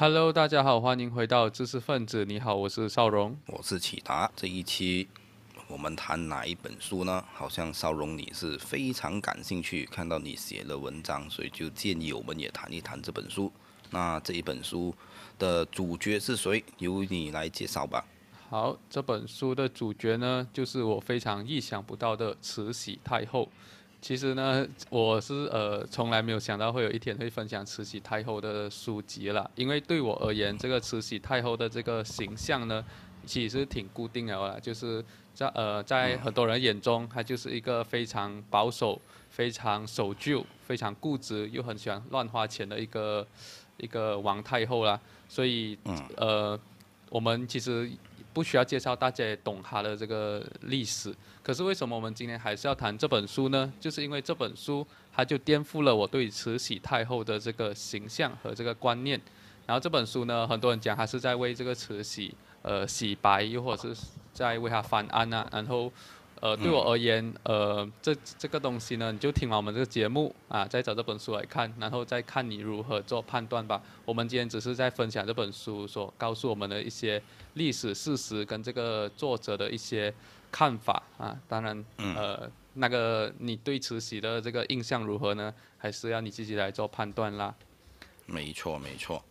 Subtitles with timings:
[0.00, 2.24] Hello，大家好，欢迎回到知识分子。
[2.24, 4.30] 你好，我是邵荣，我是启达。
[4.36, 5.08] 这一期
[5.66, 7.24] 我们谈哪一本书呢？
[7.34, 13.50] 好像邵荣你是非常感兴趣，看到你写了文章，所以就建议我们也谈一谈这本书。
[13.90, 14.94] 那这一本书
[15.36, 16.64] 的主角是谁？
[16.78, 18.06] 由你来介绍吧。
[18.48, 23.48] 好，这本书的主角呢，就是我非常意想不到的慈禧太后。
[24.00, 32.84] 其实呢，我是呃从来没有想到会有一天会分享慈禧太后的书籍了，因为对我而言，这个慈禧太后的这个形象呢，
[33.26, 39.00] 其实挺固定的啦，就是在呃在很多人眼中，她就是一个非常保守、
[39.30, 43.26] 非常守旧、非常固执又很喜欢乱花钱的一个
[43.78, 45.76] 一个王太后啦，所以
[46.16, 46.58] 呃
[47.10, 47.90] 我们其实。
[48.32, 51.14] 不需要介绍，大家也懂他的这个历史。
[51.42, 53.72] 可是为什么我们今天还是要谈这本书呢？
[53.80, 59.20] 就是因为这本书，它就颠覆了我对慈禧太后的这个形象和这个观念。
[59.66, 64.00] 然后这本书呢，很多人讲他是在为这个慈禧呃洗白，又或者是
[64.32, 65.48] 在为他翻案啊。
[65.52, 65.92] 然后。
[66.40, 73.82] 呃，对我而言，呃，这这个东西呢，你就听完我们这个节目啊，再找这本书来看，然后再看你如何做判断吧。
[74.04, 77.22] 我们今天只是在分享这本书所告诉我们的一些
[77.54, 80.12] 历史事实跟这个作者的一些
[80.50, 81.36] 看法啊。
[81.48, 85.52] 当然，呃，那个你对慈禧的这个印象如何呢？
[85.76, 87.54] 还是要你自己来做判断啦。
[88.26, 89.24] 没错，没错。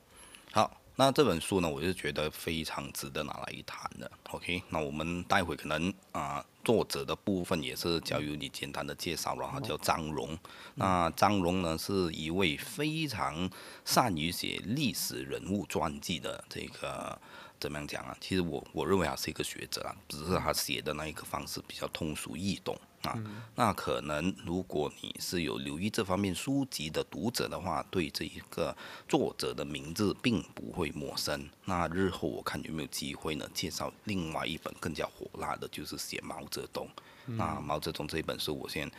[0.51, 0.77] 好。
[0.99, 4.09] 那这本书呢，我就觉得非常值得拿来一谈的。
[4.31, 10.35] OK，那我们待会可能啊，作者的部分也是交由你简单的介绍了哈，叫张荣。
[10.73, 13.47] 那张荣呢，是一位非常
[13.85, 17.17] 善于写历史人物传记的这个。
[17.59, 18.15] 怎么样讲啊？
[18.21, 22.77] 其实我我认为他是一个学者啊，只是他写的那一个方式比较通俗易懂
[23.07, 23.17] 啊。
[23.55, 28.75] 那可能如果你是有留意这方面书籍的读者的话，对这一个
[29.07, 31.49] 作者的名字并不会陌生。
[31.65, 36.87] 那日后我看有没有机会呢，介绍另外一本更加火辣的，就是写毛泽东。
[37.29, 38.89] 那毛泽东这一本书，我先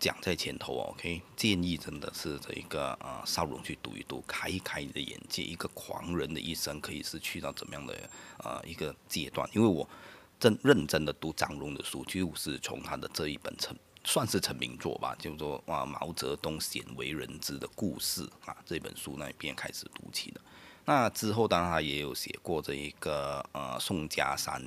[0.00, 1.22] 讲在前头，OK？
[1.36, 5.44] 建议真的是这一个呃，邵荣去读一读，开一开你的眼界。
[5.44, 7.94] 一个狂人的一生可以是去到怎么样的
[8.38, 9.48] 呃一个阶段？
[9.54, 9.88] 因为我
[10.38, 20.40] 真认真的读张荣的书，就是从他的这一本成算是成名作吧，叫做啊毛泽东鲜为人知的故事啊这本书那一边开始读起的。
[20.84, 24.62] 那之后当然他也有写过这一个呃宋家三。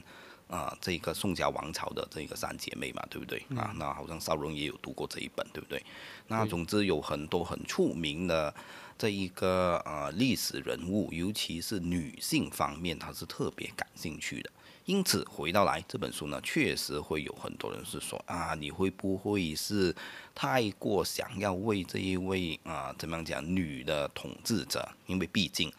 [0.50, 3.38] 啊，这个宋家王朝的这个三姐妹嘛，对不对？
[3.56, 5.86] 啊，那好像邵荣也有读过这一本，对不对？
[6.26, 8.52] 那总之有很多很出名的
[8.98, 14.50] 这一个呃历史人物，尤其是女性方面，他是特别感兴趣的。
[14.90, 19.96] 因此回到来这本书呢，确实会有很多人是说啊，你会不会是
[20.34, 24.90] 太过想要为这一位啊怎么样讲女的统治者？
[25.06, 25.72] 因为毕竟。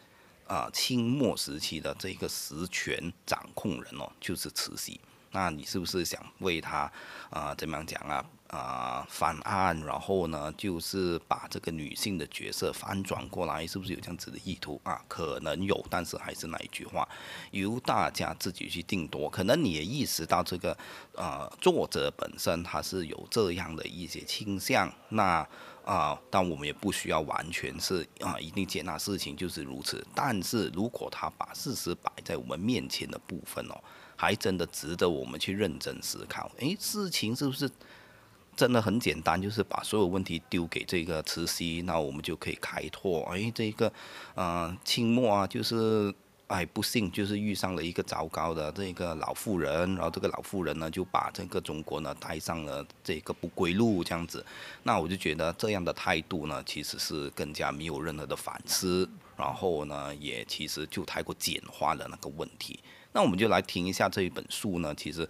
[0.47, 4.99] 啊，清末时期的这个实权掌控人哦，就是慈禧。
[5.31, 6.91] 那你是不是想为他
[7.29, 8.25] 啊，怎么样讲啊？
[8.47, 15.01] 啊，翻案，然后呢，就是把这个女性的角色翻转过来，是不是有这样子的意图啊？
[15.07, 17.07] 可能有，但是还是那一句话，
[17.51, 19.29] 由大家自己去定夺。
[19.29, 20.77] 可能你也意识到这个，
[21.13, 25.47] 呃，作者本身他是有这样的一些倾向，那。
[25.83, 30.05] 啊，但我们也不需要完全是啊，一定接纳事情就是如此。
[30.13, 33.83] 但是如果他把事实摆在我们面前的部分哦，
[34.21, 36.51] 还真的值得我们去认真思考。
[36.59, 37.67] 诶，事情是不是
[38.55, 39.41] 真的很简单？
[39.41, 43.27] 就是把所有问题丢给这个慈禧，那我们就可以开拓。
[43.31, 43.91] 诶，这个，
[44.35, 46.13] 呃，清末啊，就是。
[46.53, 54.45] 哎，不幸就是遇上了一个糟糕的这个老妇人，然后这个老妇人呢就把这个中国呢带上了这个不归路，这样子。
[54.83, 62.77] 那我就觉得这样的态度呢，其实是更加没有任何的反思，然后呢也其实就太过简化了那个问题。
[63.13, 65.27] 那我们就来听一下这一本书呢，其实。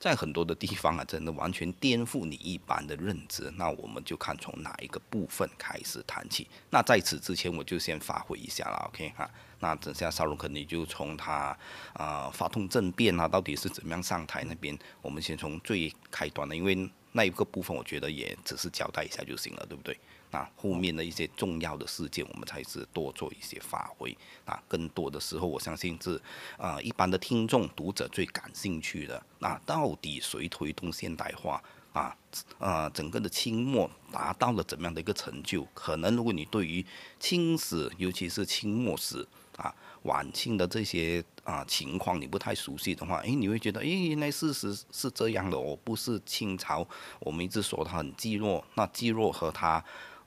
[0.00, 3.50] 在很多的地方啊，真的完全颠覆你一般的认知。
[3.56, 6.46] 那我们就看从哪一个部分开始谈起。
[6.68, 9.30] 那在此之前，我就先发挥一下了，OK 哈。
[9.60, 11.56] 那等下邵荣肯定就从他
[11.94, 19.98] 啊发动政变啊，到底是怎么样上台那边，我们先从最开端的，因为那一个部分我觉得也只是交代一下就行了，对不对？
[20.34, 24.10] 那后面的一些重要的事件，我们才是多做一些发挥。
[24.44, 26.20] 啊，更多的时候，我相信是
[26.58, 29.24] 啊，一般的听众读者最感兴趣的。
[29.38, 31.62] 那到底谁推动现代化？
[31.92, 32.16] 啊，
[32.58, 35.64] 呃，整个的清末达到了怎么样的一个成就？
[35.72, 36.84] 可能如果你对于
[37.20, 39.24] 清史，尤其是清末史
[39.56, 39.72] 啊，
[40.02, 46.84] 晚清的这些啊情况你不太熟悉的话，诶，你会觉得，诶，原来事实是这样的哦，不是清朝，
[47.20, 49.84] 我们一直说它很积弱，那积弱和它。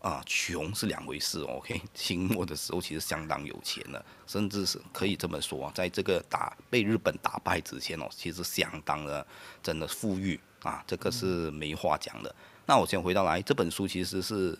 [0.08, 1.42] 啊穷是两回事。
[1.42, 9.26] OK， 清末的时候其实相当有钱的，甚至是可以这么说，在这个打被日本打败之前哦，其实相当的
[9.62, 12.34] 真的富裕啊，这个是没话讲的。
[12.66, 14.58] 那我先回到来，这本书其实是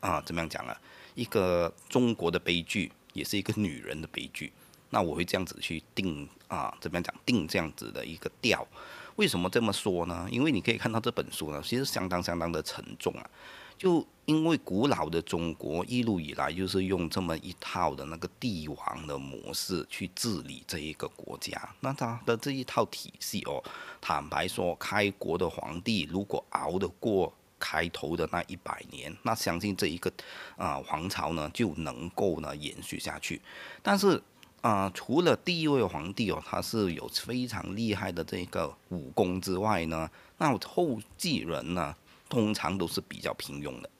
[0.00, 0.76] 啊怎么样讲啊？
[1.14, 4.52] 一个中国的悲剧，也是一个女人的悲剧。
[4.90, 8.66] 那我会这样子去定啊，怎么样讲定这样子的一个调？
[9.14, 10.26] 为什么这么说呢？
[10.30, 13.30] 因为你可以看到这本书呢，其实相当相当的沉重啊。
[13.78, 23.64] 就因为古老的中国一路以来就是用这么一套的那个帝王的模式去治理这一个国家，那他的这一套体系哦，
[24.00, 27.32] 坦白说，开国的皇帝如果熬得过。
[27.60, 30.08] 开头的那一百年，那相信这一个
[30.56, 33.42] 啊皇朝呢就能够呢延续下去。
[33.82, 34.22] 但是
[34.60, 41.92] 啊，除了第一位皇帝哦，他是有非常厉害的这个武功之外呢，那后继人呢
[42.28, 43.90] 通常都是比较平庸的。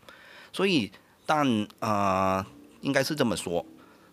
[0.53, 0.91] 所以，
[1.27, 2.47] 但啊，
[2.81, 3.65] 应该是这么说。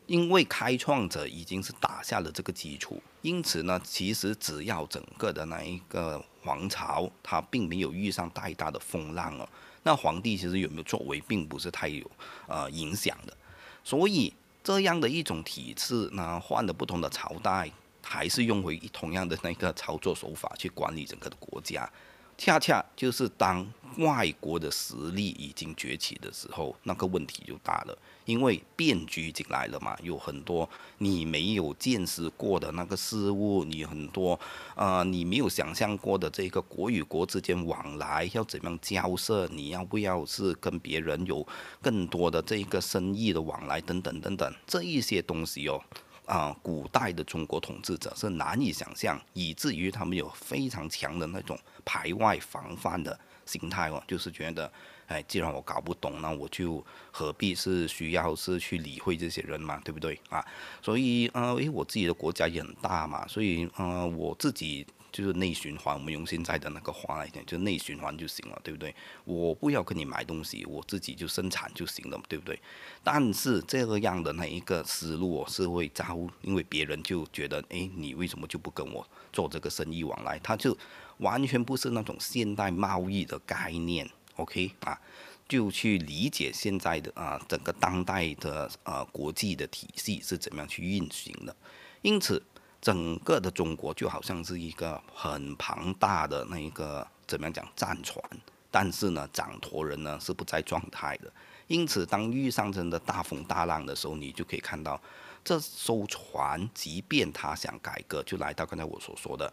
[0.08, 9.50] 因为开创者已经是打下了这个基础，因此呢，其实只要整个的那一个皇朝，它并没有遇上太大的风浪哦，
[9.82, 12.06] 那皇帝其实有没有作为，并不是太有
[12.46, 13.36] 呃影响的。
[13.84, 14.32] 所以
[14.64, 17.72] 这样的一种体制呢，换了不同的朝代，
[18.04, 21.92] 还是用回同样的那个操作手法去管理整个的国家。
[22.38, 23.66] 恰恰就是当
[23.98, 34.40] 外国的实力已经崛起的时候，那个问题就大了，因为变局进来了嘛，有很多你没有见识过的那个事物，你很多
[34.76, 41.46] 呃你没有想象过的这个国与国之间往来要怎样交涉，你要不要是跟别人有
[41.82, 45.82] 更多的这个生意的往来等等等等，这一些东西哦。
[46.26, 51.56] 啊，古代的中国统治者是难以想象，以至于他们有非常强的那种
[51.86, 53.16] 排外防范的
[53.46, 54.72] 心态哦，就是觉得，
[55.08, 60.46] 哎，既然我搞不懂，那我就何必是需要是去理会这些人嘛，对不对啊？
[60.82, 64.86] 所以，呃，因为我自己的国家也很大嘛，所以，呃，我自己。
[65.12, 68.94] 就是内循环，我们用现在的那个话来讲，就内循环就行了，对不对？
[69.24, 72.60] 我不要跟你买东西，我自己就生产就行了，对不对？
[73.02, 80.38] 但是这个样的那一个思路是会招，因为别人就觉得，哎，你为什么就不跟我做这个生意往来？
[80.40, 80.78] 他就
[81.18, 85.00] 完全不是那种现代贸易的概念，OK 啊？
[85.48, 91.56] 就去理解现在的啊整个当代的呃国际的体系是怎么样去运行的，
[92.02, 92.42] 因此。
[92.82, 98.24] 整个的中国就好像是一个很庞大的那一个怎么样讲战船，
[98.70, 101.34] 但是呢，掌舵人呢是不在状态的。
[101.66, 105.02] 因此，当遇上真的大风大浪的时候，你就可以看到，
[105.44, 109.52] 这艘船即便他想改革，就来到刚才我所说的，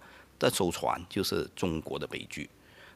[0.51, 2.49] 这艘船就是中国的悲剧。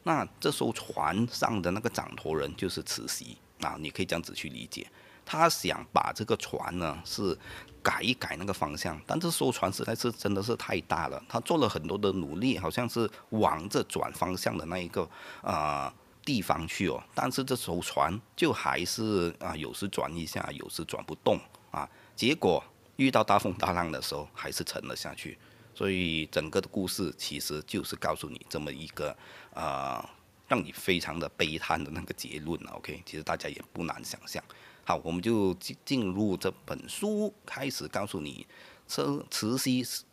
[0.03, 4.87] 那这艘船上的那个掌舵人就是慈禧啊，你可以这样子去理解。
[5.25, 7.37] 他想把这个船呢是。
[7.83, 15.09] 改一改那个方向，但这艘船实在是真的是太大了，他做了很多的努力，好像是往着转方向的那一个
[15.41, 15.89] 呃
[16.25, 21.39] 地方去哦，但是这艘船就还是啊有时转一下，有时转不动
[21.71, 22.61] 啊，结果
[22.97, 25.37] 遇到大风大浪的时候还是沉了下去，
[25.77, 29.15] 所以整个的故事其实就是告诉你这么一个
[29.53, 30.03] 呃
[30.47, 34.43] 让你非常的悲叹的那个结论 OK，其实大家也不难想象。
[34.83, 38.47] 好，我们就进进入这本书，开始告诉你，
[38.87, 40.03] 这慈禧是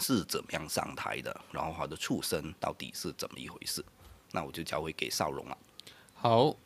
[0.00, 3.84] 是怎么样上台的，然后她的出身到底是怎么一回事。
[4.32, 5.56] 那我就交回给少荣了。
[6.14, 6.56] 好。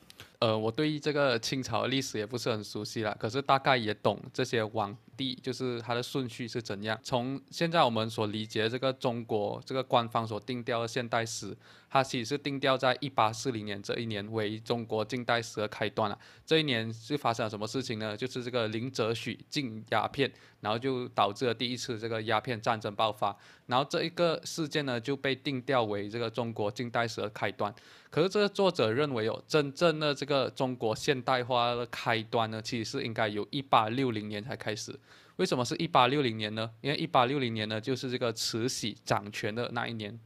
[0.40, 6.98] 呃，我对于这个清朝历史也不是很熟悉了，可是大概也懂这些王帝，就是它的顺序是怎样。
[7.02, 11.54] 从现在我们所理解这个中国这个官方所定调的现代史，
[11.90, 16.18] 它其实是定调在一八四零年这一年为中国近代史的开端了。
[16.46, 18.16] 这一年是发生了什么事情呢？
[18.16, 23.36] 就是这个林则徐禁鸦片，然后就导致了第一次这个鸦片战争爆发。
[23.66, 27.74] 然后这一个事件呢就被定调为这个中国近代史的开端。
[28.10, 34.98] 可是这个作者认为哦，真正的这个中国现代化的开端呢，其实是应该由一八六零年才开始。
[35.38, 36.70] 为什么是一八六零年呢？
[36.80, 40.16] 因为一八六零年呢，就是这个慈禧掌权的那一年。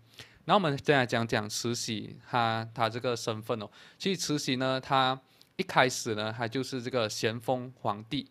[0.45, 5.19] 那我们再来讲讲慈禧，她她这个身份哦，其实慈禧呢，她
[5.57, 8.29] 一开始呢，她就是这个咸丰皇帝。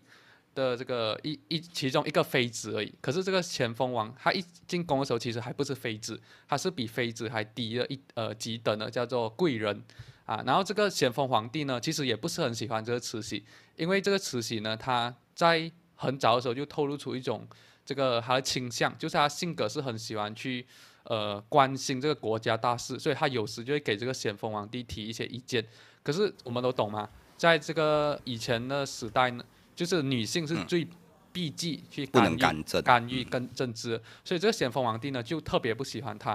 [0.54, 9.82] 的这个一一其中一个妃子而已，可是这个咸丰王他一进宫的时候，其实还不是妃子，他是比妃子还低了一呃几等的，叫做贵人
[10.26, 10.44] 啊。
[10.46, 13.46] 然后这个咸丰皇帝呢，其实也不是很喜欢这个慈禧，
[13.78, 15.72] 因为这个慈禧呢，她在
[16.02, 17.48] 很早的时候就透露出一种
[17.86, 20.66] 这个他的倾向，就是他性格是很喜欢去
[21.04, 25.64] 呃关心这个国家大事，所以他有时就会给这个咸丰皇帝提一些意见。
[26.02, 27.08] 可是我们都懂嘛？
[27.38, 29.44] 在这个以前的时代呢，
[29.76, 30.88] 就是女性是最
[31.32, 32.38] 避忌去干预
[32.82, 36.32] 干预跟政治，所以这个咸丰皇帝呢就特别不喜欢他。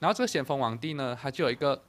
[0.00, 1.82] 然后这个咸丰皇帝呢，他就有一个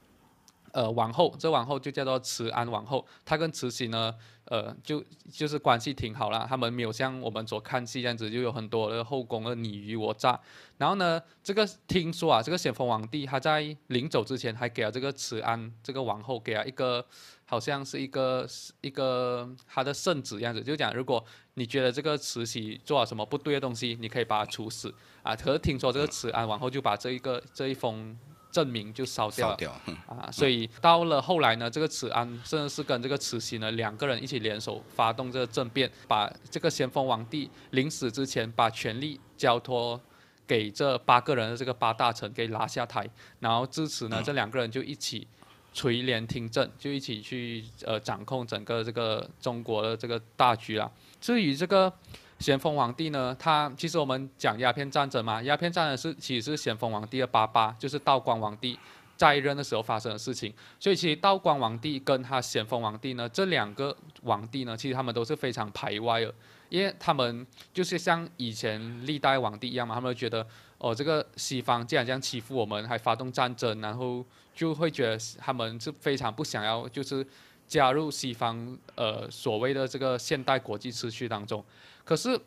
[0.76, 4.14] 呃王后，这王后就叫做慈安王后，她跟慈禧呢，
[4.44, 5.02] 呃就
[5.32, 10.38] 就是关系挺好啦，他们没有像我们所看戏这样子，就有很多的后宫的你虞我诈。
[10.76, 17.02] 然后呢，这个听说啊，这个咸丰皇帝他在临走之前还给了这个慈安这个王后给了一个
[17.46, 18.46] 好像是一个
[18.82, 25.34] 一个他的圣旨样子，就讲如果你觉得这个慈禧做了什么不对的东西，你可以把他处死啊。
[25.34, 28.14] 可是听说这个慈安王后就把这一个这一封
[28.56, 29.52] 证明就烧掉了。
[29.52, 40.00] 烧掉，嗯啊，所以到了后来呢，这个慈安甚至是跟这个慈禧呢两个人一起联手发动这个政变，把这个咸丰皇帝临死之前把权力交托
[40.46, 43.06] 给这八个人的这个八大臣给拉下台，
[43.40, 45.28] 然后自此呢，这两个人就一起
[45.74, 50.90] 垂帘听政，就一起去呃掌控整个这个中国的这个大局啦。
[51.20, 51.92] 至于这个
[52.38, 58.78] 咸丰皇帝呢，他其实我们讲鸦片战争嘛，鸦片战争是其实是咸丰皇帝的爸爸，就是道光皇帝
[59.16, 60.52] 在任的时候发生的事情。
[60.78, 66.34] 所以其实道光皇帝跟他咸丰皇帝呢，这两个皇帝呢，其实他们都是非常排外的，
[66.68, 74.22] 因为他们就是像以前历代皇帝一样嘛，他们觉得哦，这个西方既然这样欺负我们，还发动战争，然后
[74.54, 77.26] 就会觉得他们是非常不想要，就是
[77.66, 81.64] 加入西方呃所谓的这个现代国际秩序当中。
[82.06, 82.40] 可是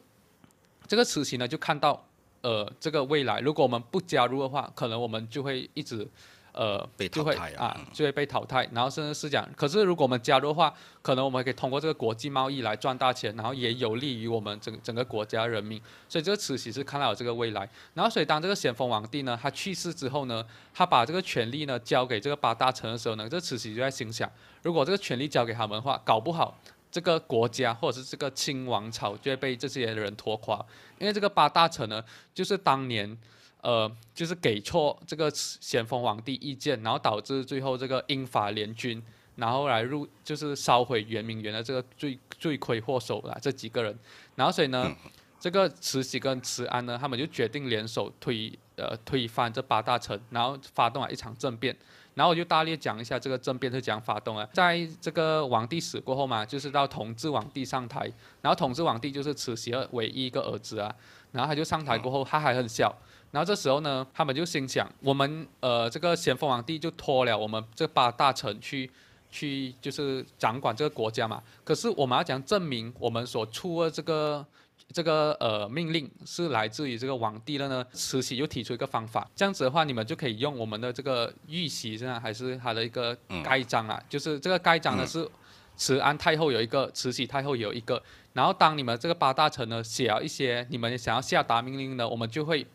[0.88, 2.04] 这个慈禧呢，就看到
[2.42, 6.08] 呃这个未来，如果我们不加入的话，可能我们就会一直
[6.54, 15.80] 呃被淘汰啊啊就会被淘汰，然后甚至是讲，可是如果我们加入的话，可能我们可以通过这个国际贸易来赚大钱，然后也有利于我们整整个国家人民。
[16.08, 24.32] 所以这个慈禧是看到有这个未来，然后所以当这个咸丰皇帝呢，他去世之后呢，他把这个权力呢交给这个八大臣的时候呢，这慈禧就在心想，
[24.64, 26.58] 如果这个权力交给他们的话，搞不好。
[26.92, 30.66] 这个国家或者是这个清王朝就会被这些人拖垮，
[30.98, 32.04] 因为这个八大臣呢，
[32.34, 33.16] 就是当年，
[33.62, 39.02] 呃，就是给错这个咸丰皇帝意见，然后导致最后这个英法联军，
[39.36, 43.96] 然后来入就是烧毁圆明园的这个罪罪魁祸首啦，这几个人，
[44.36, 44.92] 然后所以呢，
[45.40, 51.76] 这个慈禧跟慈安呢，他们就决定联手推呃推翻这八大臣，然后发动了一场政变。
[52.14, 54.48] 然后我就大略讲一下这个政变是怎样发动啊。
[54.54, 58.12] 在这个皇帝死过后嘛，就是到同治皇帝上台，
[58.42, 60.94] 然后同治皇帝就是慈禧的唯一一个儿子啊，
[61.32, 62.94] 然后他就上台过后，他还很小，
[63.32, 68.90] 然后这时候呢，他们就心想，我们呃这个咸丰皇帝就托了我们这八大臣去
[69.30, 74.46] 去就是掌管这个国家嘛，可是我们要讲证明我们所出的这个。
[74.92, 85.30] 这个呃命令是来自于这个皇帝的呢，慈禧又提出一个方法，这样子的话，你们就可以用我们的这个玉玺，这样还是它的一个盖章啊，就是这个盖章呢是
[85.78, 88.02] 慈安太后有一个，慈禧太后有一个，
[88.34, 92.66] 然后当你们这个八大臣呢写了一些你们想要下达命令呢，我们就会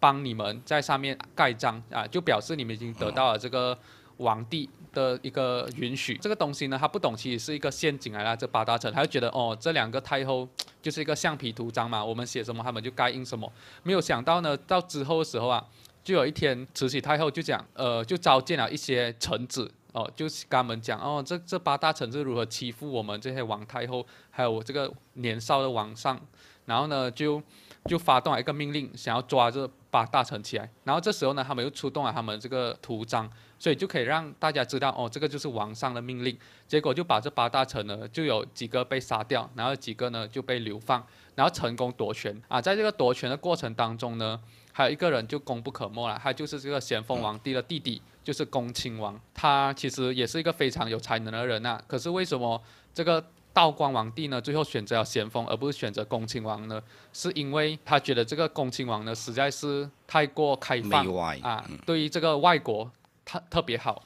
[0.00, 3.78] 帮你们在上面盖章啊，就表示你们已经得到了这个
[4.16, 4.70] 皇帝。
[4.98, 8.36] 的一个允许，这个东西呢，他不懂，其实是一个陷阱来了。
[8.36, 10.48] 这八大臣他就觉得，哦，这两个太后
[10.82, 13.50] 就是一个橡皮图章嘛，我们写什么，他们就该印什么。
[13.84, 15.64] 没有想到呢，到之后的时候啊，
[16.02, 26.20] 就有一天，慈禧太后就讲，呃，就召见了一些臣子，哦，就是跟他们讲，哦，这这八大臣是如何欺负我们这些王太后，还有我这个年少的皇上，
[26.64, 27.40] 然后呢，就
[27.84, 30.68] 就发动了一个命令，想要抓这八大臣起来。
[30.84, 33.30] 然后这时候呢，他们又出动了他们这个图章。
[33.58, 36.36] 所以就可以让大家知道，哦，这个就是王上的命令。
[36.66, 42.60] 结果就把这八大臣呢，就有几个被杀掉，然后几个呢就被流放，然后成功夺权啊。
[42.60, 44.38] 在这个夺权的过程当中呢，
[44.72, 49.18] 还有一个人就功不可没了，他就是这个咸丰皇帝的弟弟，就是恭亲王。
[49.34, 51.82] 他其实也是一个非常有才能的人呐。
[51.86, 52.62] 可是为什么
[52.94, 56.80] 这个道光皇帝呢，最后选择了咸丰，而不是选择恭亲王呢？
[57.12, 61.04] 是因为他觉得这个恭亲王呢，实在是太过开放
[61.42, 62.88] 啊，对于这个外国。
[63.28, 64.02] 特特别好，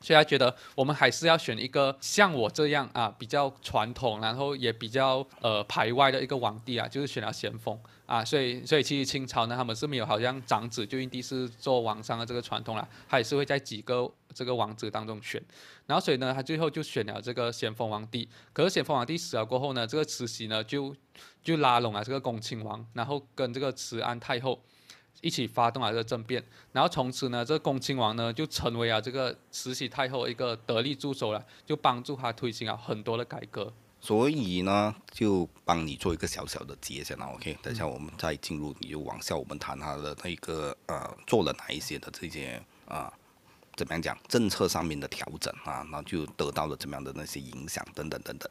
[0.00, 8.24] 所以他觉得我们还是要选一个像我这样啊比较传统，然后也比较呃排外的一个皇帝啊，就是选了咸丰啊。
[8.24, 15.42] 所以所以其实清朝呢，他们是没有好像长子就一定是做王上的这个传统了，他也是会在几个这个王子当中选。
[15.86, 18.28] 然后所以呢，他最后就选了这个咸丰皇帝。
[18.52, 20.94] 可是咸丰皇帝死了过后呢，这个慈禧呢就
[21.42, 24.62] 就拉拢了这个恭亲王，然后跟这个慈安太后。
[25.20, 26.42] 一起发动了这个政变，
[26.72, 33.72] 然后从此呢，这个恭亲王呢就成为了这个慈禧太后一个得力助手了，就帮助他推行了很多的改革。
[34.00, 37.56] 所以呢，就帮你做一个小小的结先了，OK？
[37.62, 43.10] 等一下我们再进入，你就往下我们谈他的那个呃，做了哪一些的这些啊
[43.76, 48.50] 怎么样讲政策上面的调整啊，那就得到了怎么样的那些影响等等等等。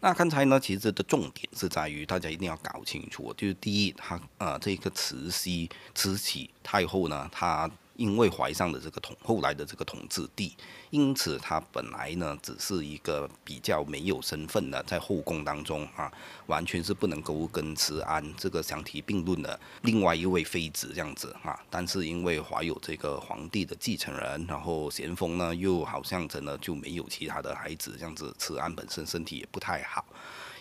[0.00, 7.70] 那刚才呢，其实的重点是在于大家一定要搞清楚，就是第一，他呃这个慈禧慈禧太后呢，她。
[8.00, 10.56] 因为怀上了这个统后来的这个统治帝，
[10.88, 16.10] 因此他本来呢只是一个比较没有身份的，在后宫当中啊，
[16.46, 21.60] 完全是不能够跟慈安这个相提并论的另外一位妃子这样子啊。
[21.68, 30.02] 但是因为怀有这个皇帝的继承人，然后咸丰呢又好像真的就没有其他的孩子这样子，慈安本身身体也不太好，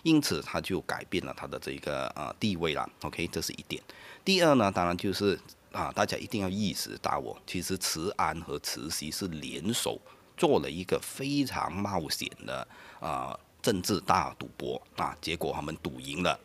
[0.03, 2.89] 因此他就改变了他的这个呃地位了。
[3.03, 3.81] OK，这是一点。
[4.25, 5.39] 第二呢，当然就是。
[5.72, 10.00] 啊，大家一定要意识到哦，其实慈安和慈禧是联手
[10.36, 12.68] 做了一个非常冒险的
[13.00, 16.40] 啊政治大赌博啊，结果他们赌赢了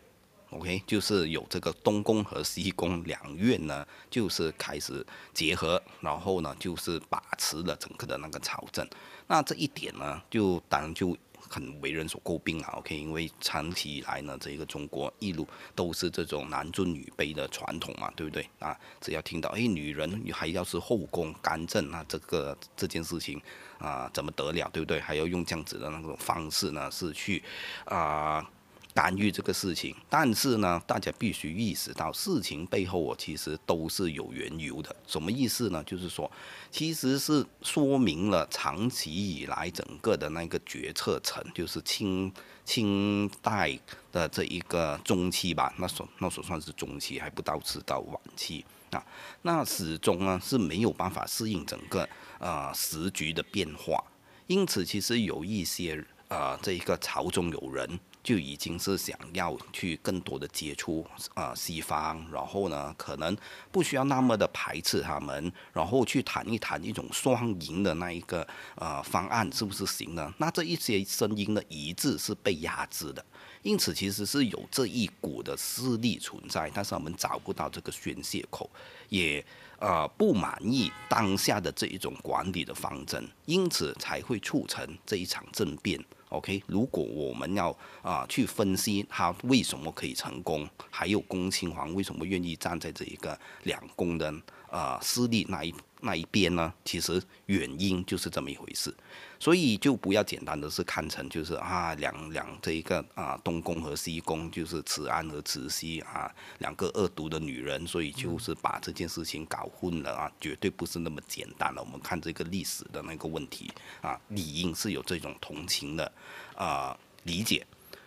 [0.50, 8.86] ，OK，就是有这个东宫和西宫两院呢，就是开始结合，然后呢，就是把持了整个的那个朝政，
[9.26, 11.16] 那这一点呢，就当然就。
[11.48, 18.76] 很为人所诟病啊，OK，因为长期以来呢，这个中国一路都是这种男尊女卑的传统嘛，对不对啊？
[19.00, 23.40] 只要听到哎，女人还要是后宫干政，那这个这件事情
[23.78, 25.00] 啊，怎么得了，对不对？
[25.00, 27.42] 还要用这样子的那种方式呢，是去
[27.84, 28.48] 啊。
[28.94, 34.94] 干预这个事情，但是呢，大家必须意识到，事情背后哦，其实都是有缘由的。
[35.04, 35.82] 什么意思呢？
[35.82, 36.30] 就是说，
[36.70, 42.32] 其实是说明了长期以来整个的那个决策层，就是清
[42.64, 43.76] 清代
[44.12, 49.04] 的这一个中期吧，那所那所算是中期，还不到是到晚期啊，
[49.42, 52.08] 那始终呢是没有办法适应整个
[52.38, 54.00] 呃时局的变化，
[54.46, 57.98] 因此其实有一些呃这一个朝中有人。
[58.24, 63.36] 就已经是想要去更多的接触啊西方，然后呢，可能
[63.70, 68.44] 不需要那么的排斥他们，然后去谈一谈一种双赢的那一个
[68.76, 70.32] 呃方案是不是行呢？
[70.38, 73.22] 那这一些声音的一致是被压制的，
[73.60, 78.70] 因此其实是有这一股的势力存在，但是我们找不到这个宣泄口，
[79.10, 79.44] 也
[79.78, 86.02] 呃不满意当下的这一种管理的方针，因此才会促成这一场政变。
[86.34, 94.34] OK，如果我们要啊去分析他为什么可以成功，还有恭亲王为什么愿意站在这一个两宫的
[94.70, 95.72] 啊势力那一
[96.04, 96.72] 那一边呢？
[96.84, 98.94] 其实原因就是这么一回事，
[99.40, 111.82] 所以就不要简单的是看成就是啊两两这一个啊东宫和西宫就是慈安和慈禧啊两个恶毒的女人，所以就是把这件事情搞混了啊，绝对不是那么简单了。
[111.82, 116.12] 我们看这个历史的那个问题啊，理应是有这种同情的。
[116.54, 117.66] 啊，理解，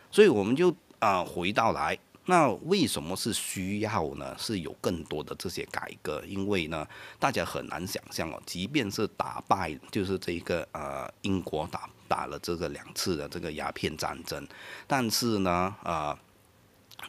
[0.09, 4.35] 所以我们就啊回到来，那为什么是需要呢？
[4.37, 6.85] 是有更多的这些改革，因为呢，
[7.17, 14.45] 大家很难想象哦，即便是打败，就是这个呃英国打打了这个两次的这个鸦片战争，
[14.85, 16.19] 但是呢，啊，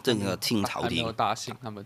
[0.04, 1.85] 这个清朝廷没有打醒他们。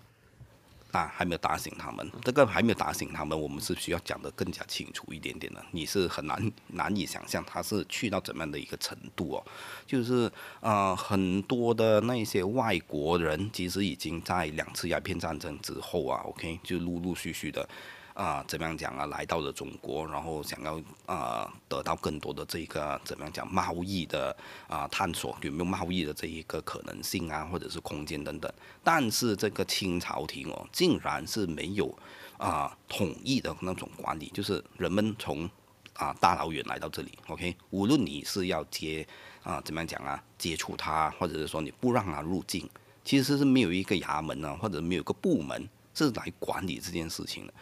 [0.93, 5.65] 啊，还没有打醒他们，这个还没有打醒他们，我们是需要讲得更加清楚一点点的。
[5.73, 9.45] 你是很难难以想象他是去到怎么样的一个程度哦，
[9.87, 17.67] 就是呃很多的那些外国人其实已经在两次鸦片战争之后啊，OK 就陆陆续续的。
[18.15, 19.07] 啊，怎么样讲啊？
[19.07, 24.37] 来到了中国，然后想要啊得到更多的这个怎么样讲贸易的
[24.69, 28.53] 啊探索，有没有贸易的这一个可能性啊，或者是空间等等。
[28.85, 31.97] 但是这个清朝廷哦，竟然是没有
[32.37, 35.49] 啊统一的那种管理，就是人们从
[35.95, 39.07] 啊大老远来到这里，OK，无论你是要接
[39.43, 42.69] 啊怎么样讲啊接触他，或者是说你不让他入境，
[43.05, 47.55] 其实是没有一个衙门呢，或者没有个部门是来管理这件事情的。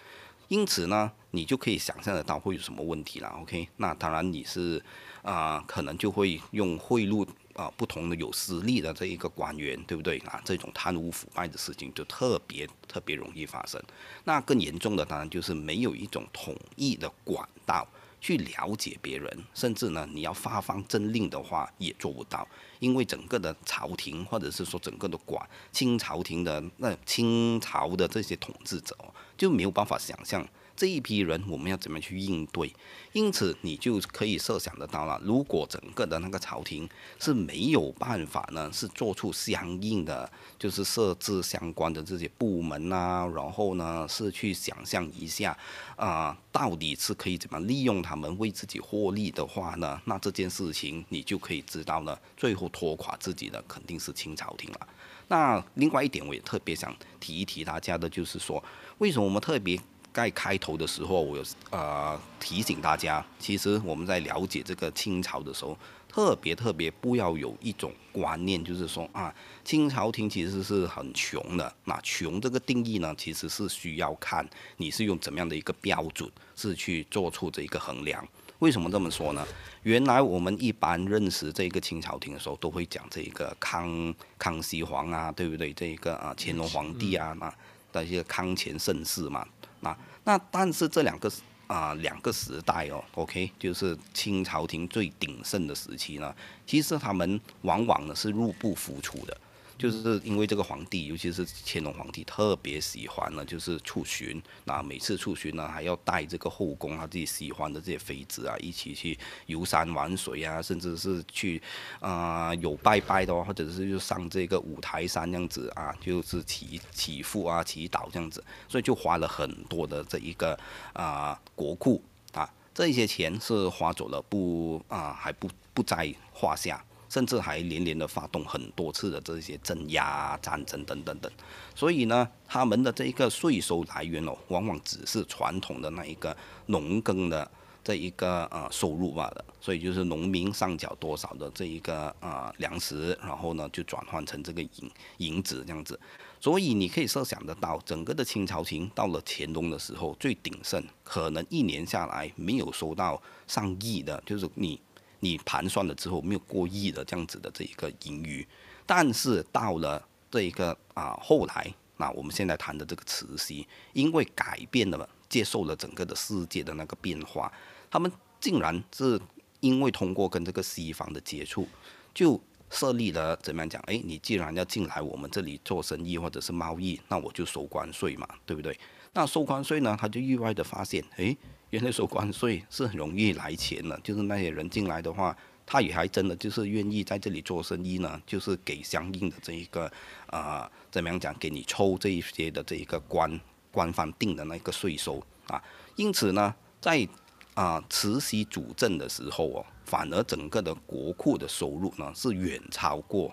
[0.50, 3.28] 因此呢，你就可以想象得到会有什么问题了。
[3.40, 4.82] OK，那当然你是
[5.22, 10.42] 啊，可能就会用贿赂啊不同的有实力的这一个官员，对不对啊？
[10.44, 13.80] 这种贪污腐败的事情就特别特别容易发生。
[14.24, 17.86] 那更严重的当然就是没有一种统一的管道
[18.20, 22.46] 去了解别人，甚至呢，你要发放政令的话也做不到，
[22.78, 28.96] 因为整个的朝廷或者是说整个的管清朝廷的那清朝的这些统治者。
[29.37, 30.46] 就没有办法想象
[30.81, 32.75] 这一批人我们要怎么去应对，
[33.12, 35.21] 因此你就可以设想得到了。
[35.23, 36.88] 如果整个的那个朝廷
[37.19, 45.55] 是没有办法呢，是做出相应的，就是设置相关的这些部门啊，然后呢是去想象一下
[45.97, 50.01] 啊，到底是可以怎么利用他们为自己获利的话呢？
[50.07, 54.88] 那这件事情你就可以知道呢，最后拖垮自己的肯定是清朝廷了。
[55.29, 58.64] 那另外一点，我也特别想提一提大家的，就是说，
[58.97, 59.79] 为什么我们特别
[60.12, 65.77] 在开头的时候，我有呃提醒大家，其实我们在了解这个清朝的时候，
[66.09, 69.33] 特别特别不要有一种观念，就是说啊，
[69.64, 71.73] 清朝廷其实是很穷的。
[71.85, 78.27] 那穷这个定义呢，其实是需要看你是用怎么样的一个标准，是去做出这一个衡量。
[78.59, 79.46] 为什么这么说呢？
[79.85, 85.73] 原来我们一般认识这个清朝廷的时候，都会讲这一个康康熙皇啊，对不对？
[85.73, 87.55] 这一个啊乾隆皇帝啊，那
[87.92, 89.46] 那些康乾盛世嘛。
[89.81, 91.31] 那那但是这两个
[91.66, 96.35] 啊两个时代哦，OK，就是清朝廷最鼎盛的时期呢，
[96.66, 99.37] 其实他们往往呢是入不敷出的。
[99.81, 104.40] 就是因为这个皇帝，尤其是乾隆皇帝，特别喜欢呢，就是出巡。
[104.64, 111.62] 那每次出巡呢，还要带这个后宫他自己喜欢的这些妃子啊，一起去游山玩水啊，甚至是去
[111.99, 118.45] 啊有拜拜的话，或者是就上这个五台山这样子啊，就是祈祈福啊、祈祷这样子。
[118.69, 120.55] 所以就花了很多的这一个
[120.93, 126.85] 啊国库啊，这些钱是花走了不啊还不不在话下。
[127.11, 131.31] 甚至还连连的发动很多次的这些镇压、战争等等等，
[131.75, 136.35] 所以呢，他们的这一个税收来源哦，往往只是传统的那一个
[136.66, 137.51] 农耕的
[137.83, 139.44] 这一个呃收入罢了。
[139.61, 145.99] 所以就是农民上缴多少的这一个呃粮食，然后呢就转换成这个银银子这样子。
[146.40, 154.81] 所以你可以设想得到，整个的清朝廷到了乾隆的时候最鼎盛，可能一年下来没有收到上亿的，就是你。
[155.20, 158.46] 你盘算了之后没有过亿的这样子的这一个盈余，
[158.87, 167.52] 但是到了这一个啊后来，那我们现在谈的这个慈禧，因为改变了，接受了整个的世界的那个变化，
[167.90, 169.20] 他们竟然是
[169.61, 171.68] 因为通过跟这个西方的接触，
[172.14, 173.83] 就设立了怎么样讲？
[173.83, 178.78] 哎，你既然要进来我们这里做生意或者是贸易，那我就收关税嘛，对不对？
[179.12, 181.37] 那收关税呢，他就意外的发现，哎。
[181.70, 189.90] 原来收关税是很容易来钱的，就是那些人进来的话，他也还真的就是愿意在这里做生意呢，就是给相应的这一个
[190.26, 195.62] 啊，怎么样讲，给你抽这一些的这一个官官方定的那个税收啊。
[195.94, 197.06] 因此呢，在
[197.54, 203.33] 啊慈禧主政的时候哦，反而整个的国库的收入呢是远超过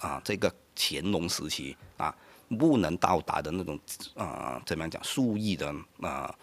[0.00, 2.14] 啊这个乾隆时期啊
[2.58, 3.80] 不能到达的那种
[4.14, 6.34] 啊怎么样讲数亿的啊。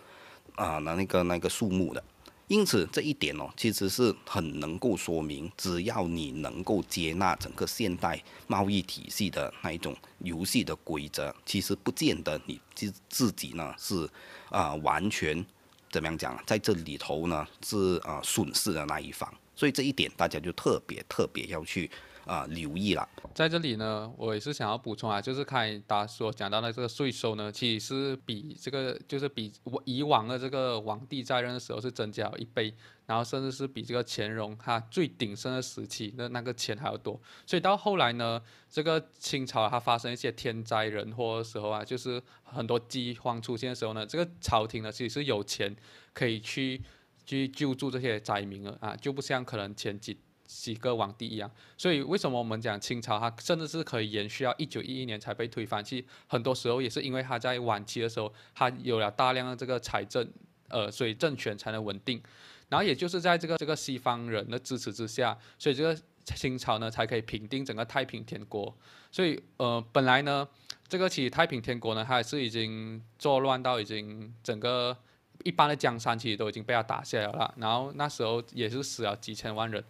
[0.55, 2.03] 啊，那那个那个数目的，
[2.47, 14.09] 因此这一点哦，其实是很能够说明，只要你能够接纳整个现代贸易体系的那一种游戏的规则，其实不见得你自自己呢是
[14.49, 15.45] 啊完全
[15.91, 21.89] 怎么样讲，在这里头呢是啊损失的那一方，所以这一点大家就特别特别要去。
[22.25, 23.07] 啊，留意了。
[23.33, 29.51] 在这里呢，我也是想要补充啊，就是看大家所讲到的这个税收呢，其实是比这个就是比
[29.83, 32.73] 以往的这个皇帝在任的时候是增加了一倍，
[33.05, 37.19] 然后甚至是比这个乾隆他最鼎盛的时期的那个钱还要多。
[37.45, 45.75] 所以到后来呢，这个清朝它发生一些天灾人祸的时候啊，就是很多饥荒出现的时候呢，这个朝廷呢其实是有钱
[46.13, 46.81] 可以去
[47.25, 50.17] 去救助这些灾民了啊，就不像可能前几。
[50.45, 55.83] 几个皇帝一样，所以为什么我们讲清朝它甚至是可以延续到一九一一年才被推翻？
[55.83, 60.27] 其实很多时候也是因为它在晚期的时候，它有了大量的这个财政，
[60.69, 62.21] 呃，所以政权才能稳定。
[62.69, 68.75] 然后也就是在这个这个西方人的支持之下，所以这个清朝呢才可以平定整个太平天国。
[69.11, 70.47] 所以呃，本来呢，
[70.87, 74.97] 这个其实太平天国呢，它也是已经作乱到已经整个
[75.43, 77.53] 一般的江山其实都已经被他打下来了。
[77.57, 79.83] 然后那时候也是死了几千万人。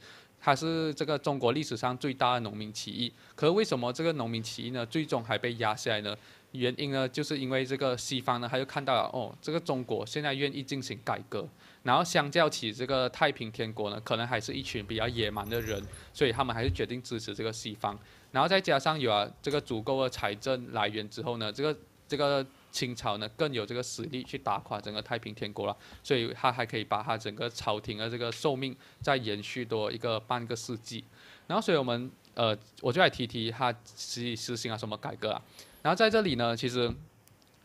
[0.45, 6.15] 它是这个中国历史上最大的农民起义，可是为什么这个农民起义呢，最终还被压下来呢？
[6.51, 11.49] 原因呢，就是因为这个西方呢，他就看到了哦，这个中国现在愿意进行改革，
[11.81, 17.97] 然后相较起这个太平天国呢，可能还是一群比较野蛮的人，所以他们还是决定支持这个西方，
[18.31, 21.75] 然后再加上有了这个足够的财政来源之后呢，这个
[22.07, 22.45] 这个。
[22.75, 31.05] 清朝呢更有这个实力去打垮整个太平天国了，所以他还可以把他整个朝廷的这个寿命再延续多一个半个世纪。
[31.47, 35.41] 然后，所以我们呃，我就来提提他实实行了什么改革啊。
[35.81, 36.91] 然后在这里呢，其实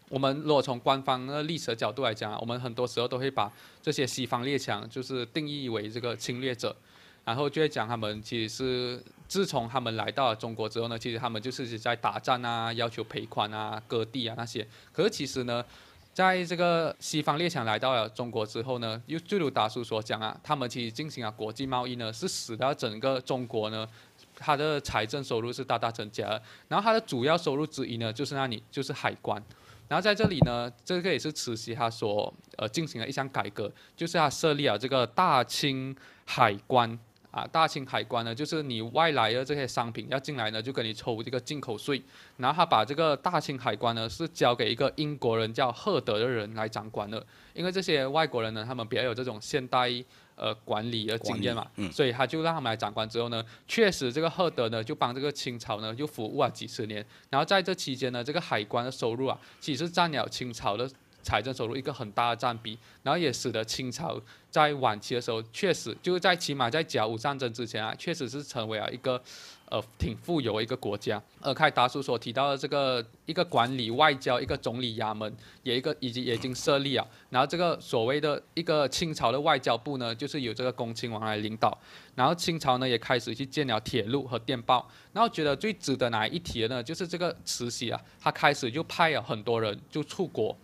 [0.09, 6.77] 我们如果从官方的历史的角度来讲，我们很多时候都会把这些西方列强就是定义为这个侵略者。
[7.23, 14.67] 然后就会讲他们其实是自从他们来到了中国之后呢，其实他们就是在打仗啊，要求赔款啊、割地啊那些。
[14.93, 15.65] 可是其实呢，
[16.13, 23.87] 在这个西方列强来到了中国之后呢，又就如达叔所讲啊，他们其实进行了国际贸易呢，是使得整个中国呢，
[24.35, 26.29] 它的财政收入是大大增加。
[26.67, 29.41] 然后它的主要收入之一呢，就是那里就是海关。
[29.87, 36.99] 然后在这里呢，这个也是慈禧她所呃进行了一项改革，就是她设立了这个大清海关。
[37.31, 42.03] 啊，大清海关呢，就是你外来的这些商品要进来呢，就跟你抽这个进口税。
[42.39, 47.25] 然后他把这个大清海关呢，是交给一个英国人叫赫德的人来掌管的。
[47.55, 49.89] 因为这些外国人呢，他们比较有这种现代
[50.35, 57.05] 呃管理的经验嘛，所以他就让他们来掌管之后呢，确实这个赫德呢，就帮这个清朝呢就服务了几十年。
[57.29, 60.91] 然后在这期间呢，这个海关的收入啊，其实占了清朝的。
[61.23, 69.23] 财政收入一个很大的占比，然后也使得清朝在晚期的时候，确实就是在起码在甲午战争之前啊，确实是成为了一个
[69.67, 71.23] 呃挺富有的一个国家。
[71.41, 77.07] 而开达叔所提到的这个一个管理外交一个总理衙门，也一个已经已经设立了。
[77.31, 81.77] 然后这个所谓的一个清朝的外交部呢，就是由这个恭亲王来领导。
[82.17, 84.87] 然后清朝呢也开始去建了铁路和电报。
[85.13, 90.57] 然后觉得最值得拿一提的呢，就是这个慈禧啊，他开始就派了很多人就出国。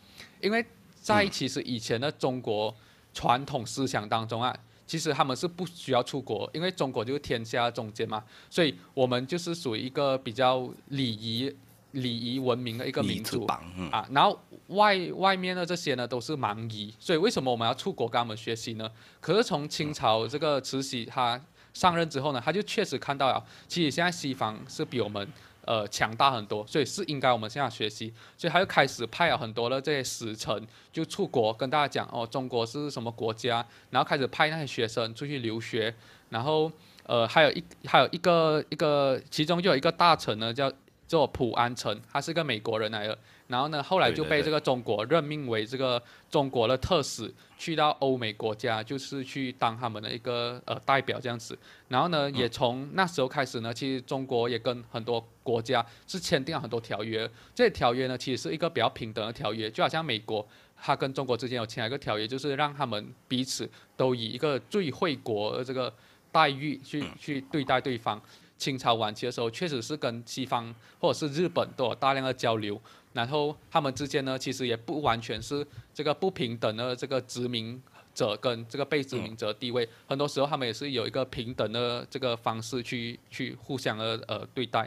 [0.46, 2.72] 因为在其实以前的中国
[3.12, 4.56] 传统思想当中啊，
[4.86, 11.52] 其实他们是不需要出国，因为中国就是天下中间嘛，所以我们就是属于一个比较礼仪
[11.90, 13.44] 礼仪文明的一个民族
[13.90, 14.06] 啊。
[14.12, 18.88] 然后外外面的这些呢都是蛮夷，所以为什么我们要出国跟他们学习呢？
[19.20, 21.40] 可是从清朝这个慈禧她
[21.74, 25.28] 上任之后呢，她就确实看到了，其实现在西方是比我们。
[25.66, 35.92] 呃，强大很多，所以是应该我们现在学习，所以他就开始派了很多的这些使臣，就出国跟大家讲哦，中国是什么国家，然后开始派那些学生出去留学，
[36.30, 36.70] 然后
[37.02, 40.72] 呃，还有一还有一个一个，其中就有一个大臣呢，叫
[41.08, 43.18] 做普安臣，他是个美国人来的。
[43.48, 51.56] 然后呢，后来就被这个中国任命为这个中国的特使，去到欧美国家，就是去当他们的一个呃代表这样子。
[51.88, 57.30] 然后呢，也从那时候开始呢，其实中国也跟很多国家是签订了很多条约。
[57.54, 60.44] 这些条约呢，其实是一个比较平等的条约，就好像美国，
[60.76, 65.94] 它跟中国之间有签了一个条约，就是让他们彼此都以一个最惠国的这个
[66.32, 68.20] 待遇去去对待对方。
[68.58, 72.80] 清朝晚期的时候，确实是跟西方或者是日本都有大量的交流。
[73.16, 77.82] 然后他们之间呢，其实也不完全是这个不平等的这个殖民
[78.14, 84.86] 者跟这个被殖民者地位，很多时候他们也是有一个平等的这个方式去去互相的呃对待。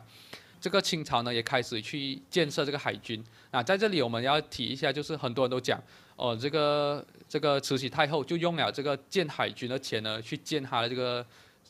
[0.61, 3.23] 这个清朝呢也开始去建设这个海军。
[3.49, 5.81] 那在这里我们要提一下，就是很多人都讲，
[6.15, 11.25] 哦，这个这个慈禧太后就用了这个建海军的钱呢去建她的这个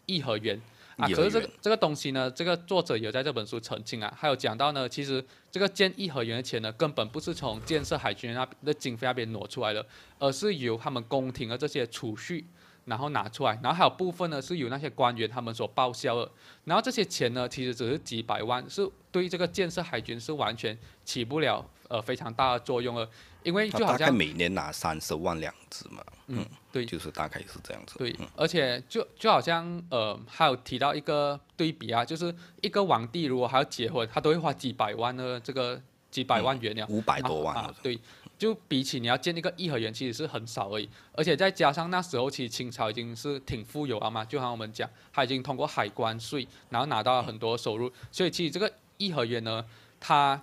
[0.08, 0.60] 颐和园。
[1.00, 9.86] 啊，可是这个这个东西呢，这个作者有在这本书澄清啊，还有讲到呢，其实这个建颐和园的钱呢，根本不是从建设海军那的经费那边挪出来的，
[10.20, 12.46] 而是由他们宫廷的这些储蓄
[12.86, 16.30] 然后拿出来，然后还有部分呢是由那些官员他们所报销的，
[16.66, 23.08] 然后这些钱呢，其实只是几百万，是对这个建设海军是完全起不了呃非常大的作用了。
[23.44, 27.96] 因为就好像每年拿三十万两支嘛，嗯，对，就是大概是这样子。
[27.98, 37.74] 对，而且就就好像呃，还有提到一个对比啊，就是一个皇帝如果还要结婚，他都会花几百万的这个几百万元呀，五百多万啊。
[37.82, 37.98] 对，
[38.38, 40.90] 就比起你要建一个颐和园，其实是很少而已。
[41.14, 49.66] 而且再加上那时候其实清朝已经是挺富有了嘛，就像我们讲，他已经通过海关税，然后拿到了很多收入，所以其实这个颐和园呢，
[50.00, 50.42] 它。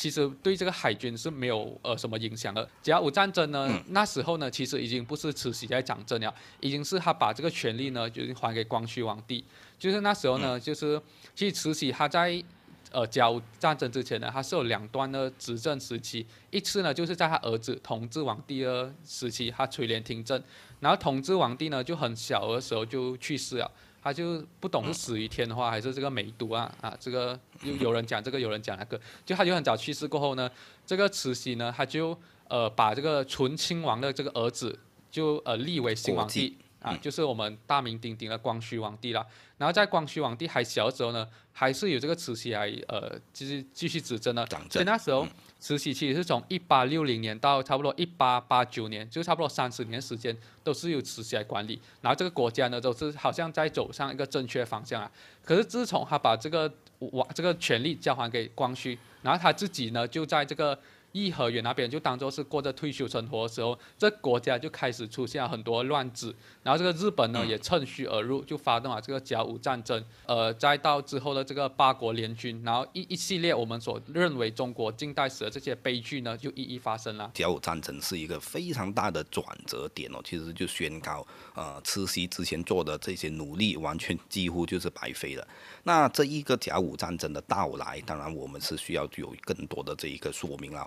[0.00, 2.66] 其实对这个海军是没有呃什么影响的。
[2.80, 9.44] 甲午战争呢，那时候呢，其实已经不是慈禧在掌政了，已经是他把这个权力呢，就是还给光绪皇帝。
[9.78, 10.98] 就是那时候呢，就是
[11.34, 12.42] 其实慈禧她在
[12.90, 16.26] 呃甲午战争之前呢，她是有两段的执政时期。
[16.50, 20.42] 一次呢，就是在她儿子同治皇帝的时期，她垂帘听政。
[20.80, 23.70] 然后同治皇帝呢，就很小的时候就去世了。
[24.02, 30.50] 他就不懂是死于天花还是这个梅毒啊啊，这个有有人讲这个，有人讲那个，就他就很早去世过后呢，
[30.86, 34.78] 这个慈禧呢，他就呃把这个醇亲王的这个儿子
[35.10, 39.26] 就呃立为新皇帝啊，就是我们大名鼎鼎的光绪皇帝啦。
[39.58, 45.26] 然后在光绪皇帝还小的时候呢，还是有这个慈禧来呃，就是继续执政的，所以那时候。
[45.60, 51.78] 慈禧其实是从一八六零年到差不多一八八九年，就差不多三十年时间，都是由慈禧来管理。
[52.00, 55.10] 然后这个国家呢，都是好像在走上一个正确方向啊。
[55.44, 60.76] 可是自从他把这个王这个权力交还给光绪，然后他自己呢，就在这个。
[61.12, 77.30] 颐和园那边就当做是过着退休生活的时候，这国家就开始出现了很多乱子，然后这个日本呢也趁虚而入，就发动了这个甲午战争，呃，再到之后的这个八国联军，然后一一系列我们所认为中国近代史的这些悲剧呢，就一一发生了。
[77.34, 85.46] 甲午战争是一个非常大的转折点哦，其实就宣告，呃，慈禧之前做的这些努力完全几乎就是白费了。
[85.82, 90.80] 那这一个甲午战争的到来，当然我们是需要有更多的这一个说明了。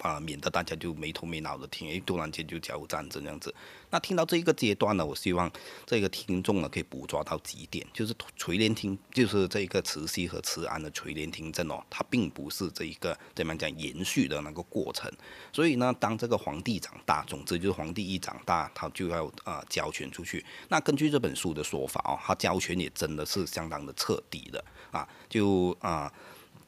[0.00, 3.52] 啊，免得大家就没头没脑的听，诶，突然间就加入战争这样子。
[3.90, 5.50] 那听到这一个阶段呢，我希望
[5.86, 15.10] 这个听众呢可以捕捉到几点，就是垂帘听，就是这一个慈禧和慈安的垂帘听政哦，它并不是这一个怎么讲延续的那个过程。
[15.52, 20.44] 所以呢，当这个皇帝长大，总之就是皇帝一长大，他就要啊交权出去。
[20.68, 26.12] 那根据这本书的说法哦，他交权也真的是相当的彻底的啊，就啊。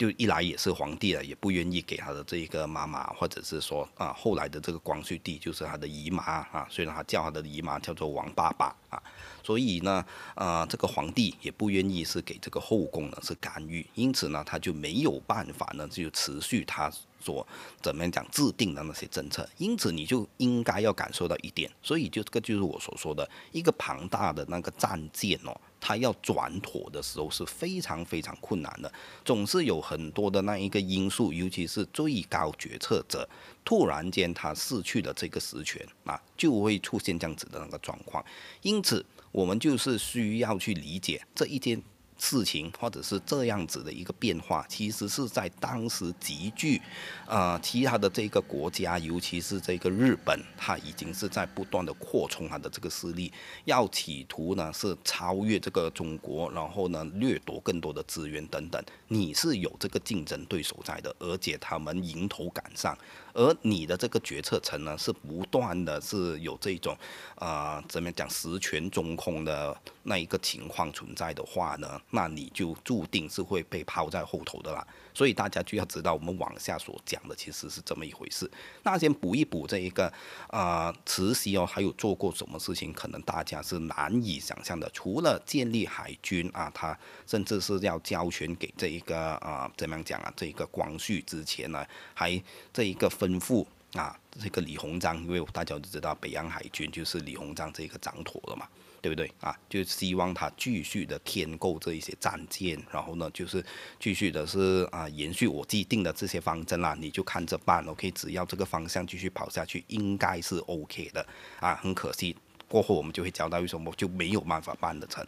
[0.01, 9.03] 就一来也是皇帝了，也不愿意给他的这一个妈妈，或者是说啊后来的这个光绪帝，就是他的姨妈啊，虽然他叫他的姨妈叫做王爸爸啊，
[9.45, 10.03] 所以呢，
[10.37, 17.47] 呃，这个皇帝也不愿意是给这个后宫呢是干预，因此呢，他就没有办法呢就持续他所
[17.83, 25.55] 怎么样讲制定的那些政策，因此你就应该要感受到一点，所以就这个就是我所说的一个庞大的那个战舰哦。
[25.81, 28.93] 他要转妥的时候是非常非常困难的，
[29.25, 33.29] 总是有很多的那一个因素，尤其是最高决策者
[33.65, 38.25] 突然间他失去了这个实权啊，就会出现这样子的那个状况。
[38.63, 41.83] 因此，我们就是需要去理解这一件。
[42.21, 46.81] 事情或者是这样子的一个变化，其实是在当时集聚，
[47.27, 53.33] 呃，其他的这个国家，尤其是这个日本，它已经是在不断的扩充它的这个势力，
[53.65, 58.85] 要企图呢是超越这个中国，然后呢掠夺更多的资源等等。
[59.09, 62.97] 你是有这个竞争对手在的，而且他们迎头赶上。
[63.33, 66.97] 而你的这个决策层呢，是不断的是有这种，
[67.37, 74.87] 呃，怎么讲实权中空的那一个情况存在的话呢，那你就注定是会被抛在后头的啦。
[75.13, 78.51] 所以大家就要知道，我们往下所讲的其实是这么一回事。
[78.83, 80.13] 那先补一补这一个，
[80.49, 84.89] 呃，慈禧哦，还有做过什么事情，可能大家是难以想象的。
[84.91, 90.33] 除了建立海军啊，他甚至是要交权给这一个，呃，怎么样讲啊？
[90.37, 92.43] 这一个光绪之前呢，还
[92.73, 98.69] 这一个吩咐啊，这个李鸿章，因为大家都知道北洋海军就是李鸿章这个掌舵的嘛。
[99.03, 99.59] 对不对啊？
[99.67, 103.65] 就希望他继续的添购这一些战舰，然后呢，就是
[103.99, 106.95] 继续的是啊，延续我既定的这些方针啦。
[107.01, 108.11] 你就看着办，OK？
[108.11, 111.27] 只要这个方向继续跑下去，应该是 OK 的
[111.61, 111.75] 啊。
[111.77, 112.37] 很可惜，
[112.69, 115.27] 过后我们就会交代为什么就没有办法办得成。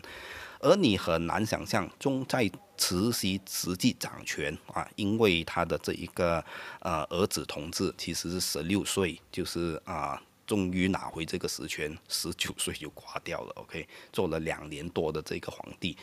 [0.63, 6.43] 而你很难想象，中在慈禧实际掌权啊，因为他的这一个
[6.81, 10.23] 呃儿子同志其实是十六岁，就是啊。
[10.45, 13.53] 终于拿回这个实权，十九 岁就挂掉了。
[13.55, 15.97] OK，做了两年多的这个皇帝，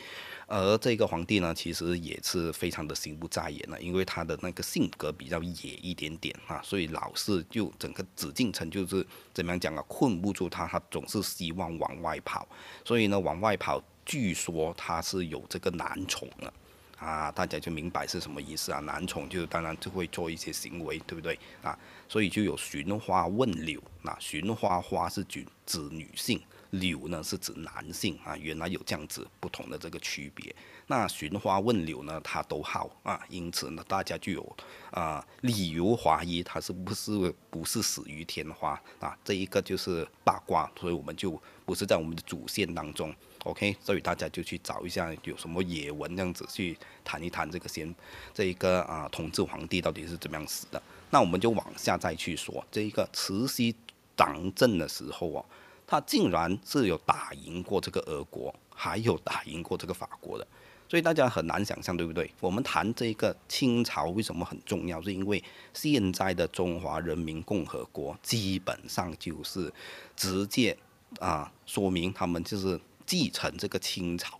[0.46, 12.48] 而这个皇帝呢，其实也是非常的心不在焉了，因为他的那个性格比较野一点点啊，所以老是就整个紫禁城就是怎么样讲啊，困不住他，他总是希望往外跑，
[12.84, 16.52] 所以呢，往外跑，据说他是有这个男宠的。
[16.98, 18.78] 啊，大家就明白是什么意思啊？
[18.80, 21.74] 男宠就当然就会做一些行为，对不对啊？
[22.06, 26.38] 所以就有寻花问柳，那寻花花是指指女性，
[26.72, 28.36] 柳呢是指男性啊。
[28.36, 30.54] 原来有这样子不同的这个区别。
[30.88, 34.56] 那寻花问柳呢，他都好啊，因此呢，大家就有
[34.90, 39.16] 啊理由怀疑他是不是不是死于天花啊？
[39.24, 43.14] 这一个就是八卦，所以我们就不是在我们的主线当中。
[43.44, 47.94] OK，所以大家就去找一下有什么野文这样子去谈一谈这个先，
[48.34, 50.82] 这一个啊统治皇帝到底是怎么样死的？
[51.08, 53.74] 那我们就往下再去说这一个慈禧
[54.14, 55.42] 当政的时候啊，
[55.86, 60.46] 他竟然是有打赢过这个俄国，还有打赢过这个法国的，
[60.86, 62.30] 所以大家很难想象，对不对？
[62.40, 65.00] 我们谈这个清朝为什么很重要？
[65.00, 69.72] 是因为现在的中华人民共和国基本上就是
[70.14, 70.76] 直接
[71.18, 72.78] 啊说明他们就是。
[73.10, 74.38] 继承这个清朝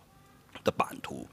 [0.63, 1.27] 的版图，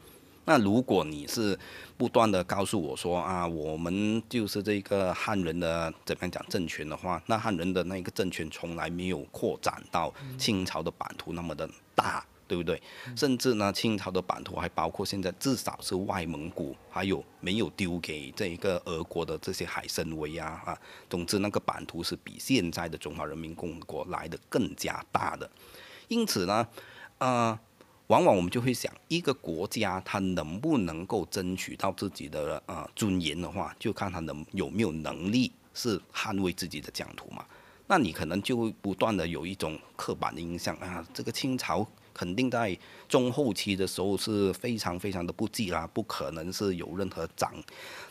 [0.44, 1.56] 那如果你是
[1.96, 12.82] 不断的告诉我说啊，我们就是这个汉人的怎么样讲政权的话，那汉人的那个政权从来没有扩展到清朝的版图那么的大，对不对？
[13.16, 25.48] 甚至呢，清朝的版图还包括现在至少是外蒙古，还有没有丢给这一个俄国的这些海参崴啊啊，总之那个版图是比现在的中华人民共和国来的更加大的，
[26.08, 26.66] 因此呢。
[27.18, 27.58] 呃，
[28.06, 37.44] 往往我们就会想，一个国家它能不能够争取到自己的呃尊严的话，就看它能有没有能力是捍卫自己的疆土嘛。
[37.86, 47.54] 那你可能就会不断的有一种刻板的印象啊，这个清朝肯定在中后期的时候是非常非常的不济啦，不可能是有任何长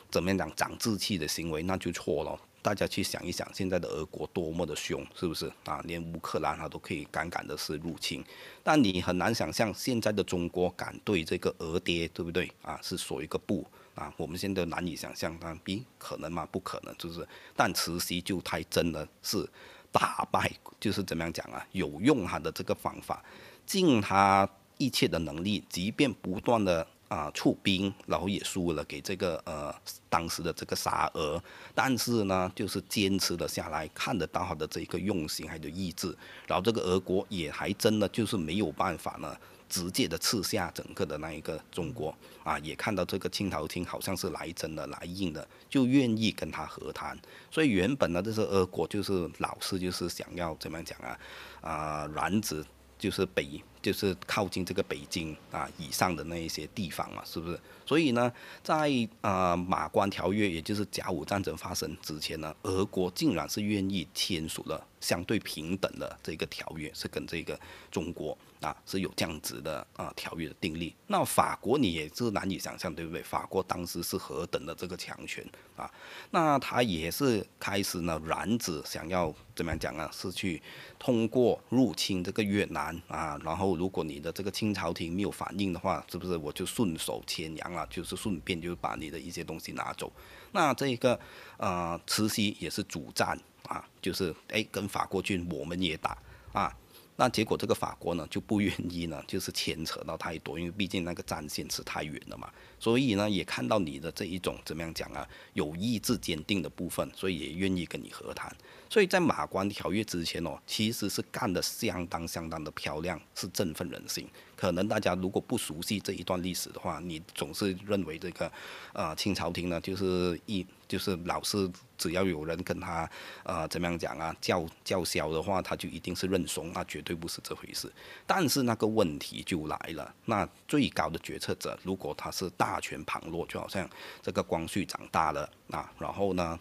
[0.10, 2.40] 怎么样讲长志气的行为，那就错了。
[2.68, 5.82] 大家去想一想，现在的俄国多么的凶，是不是啊？
[5.86, 8.22] 连乌克兰它都可以敢敢的是入侵，
[8.62, 12.78] 但你很难想象现在的中国敢对这个俄爹，对不对啊？
[12.84, 13.66] 是说一个不，
[13.96, 16.46] 啊，我们现在难以想象，但咦，可能吗？
[16.52, 17.26] 不可能，就是？
[17.56, 19.50] 但慈禧就太真的是
[19.90, 21.66] 打败，就是怎么样讲啊？
[21.72, 23.24] 有用他的这个方法，
[23.66, 24.46] 尽他
[24.78, 29.74] 一切的能力，即便不断的啊出兵，然后也输了给这个呃
[30.10, 31.42] 当时的这个沙俄，
[31.74, 36.16] 但是呢，就是坚持了下来，看得到他的这个用心还有意志，
[36.48, 39.36] 然后这个俄国也还真的就是没有办法呢。
[39.70, 47.20] 直接的刺下整个的那一个中国啊，也看到这个清朝廷好像是来真的来硬的，就愿意跟他和谈。
[47.52, 51.20] 所以原本呢，这是俄国就是老是就是想要怎么样讲啊
[51.60, 52.64] 啊，染指
[52.98, 53.62] 就是北。
[53.88, 57.58] 就是靠近这个北京啊以上的那一些地方嘛，是不是？
[57.86, 58.30] 所以呢，
[58.62, 67.58] 在呃马关条约，也就是甲午战争发生之前呢，俄国竟然是愿意签署了相对平等的这个条约，是跟这个
[67.90, 70.94] 中国啊是有这样子的啊条约的订立。
[71.08, 73.22] 那法国你也是难以想象，对不对？
[73.22, 75.90] 法国当时是何等的这个强权啊，
[76.32, 80.10] 那他也是开始呢染指想要怎么样讲啊？
[80.12, 80.62] 是去
[81.00, 83.78] 通过入侵这个越南啊，然后。
[83.78, 87.86] 如果你的这个清朝廷没有反应的话，是不是我就顺手牵羊啊？
[87.92, 90.12] 就是顺便就把你的一些东西拿走。
[90.52, 91.20] 那这个
[91.58, 96.18] 呃，慈禧也是主战啊，就是哎跟法国军我们也打
[96.54, 96.76] 啊。
[97.20, 102.50] 那结果这个法国呢就不愿意呢， 就是牵扯到太多，因为毕竟那个战线是太远了嘛。
[102.80, 108.56] 所以呢也看到你的这一种怎么样讲啊，有意志坚定的部分，所以也愿意跟你和谈。
[108.90, 114.26] 所以在马关条约之前哦，其实是干得相当相当的漂亮，是振奋人心。
[114.56, 118.52] 可能大家如果不熟悉这一段历史的话，你总是认为这个，
[118.94, 123.10] 呃，清朝廷呢就是一就是老是只要有人跟他，
[123.44, 127.92] 呃，怎么样讲啊叫叫嚣的话，他就一定是认怂，那绝对不是这回事。
[128.26, 133.90] 但是那个问题就来了，那最高的决策者如果他是大权旁落，就好像
[134.22, 136.60] 这个光绪长大了啊，然后呢？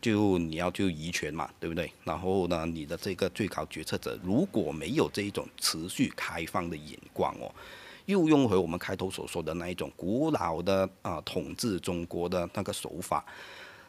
[0.00, 1.88] 就你要就遗权嘛，对不对？
[2.02, 7.48] 然后呢，你的这个最高决策者如果没有这一种持续开放的眼光哦，
[8.06, 13.24] 又用回我们开头所说的那一种古老的啊统治中国的那个手法，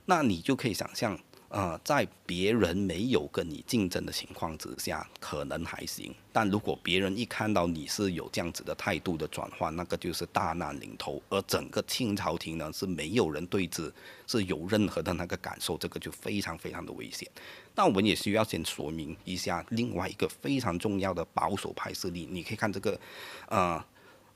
[0.06, 1.20] 那你就可以想象。
[1.49, 6.12] 呃，在别人没有跟你竞争的情况之下，可能还行。
[6.32, 11.22] 但如果别人一看到你是有这样子的态度的转换，那个就是大难临头。
[11.30, 13.93] 而整个清朝廷呢，是没有人对之，
[14.26, 17.30] 是有任何的那个感受，这个就非常非常的危险。
[17.76, 22.28] 那我们也需要先说明一下另外一个非常重要的保守派势力。
[22.32, 22.99] 你可以看这个，
[23.47, 23.86] 呃。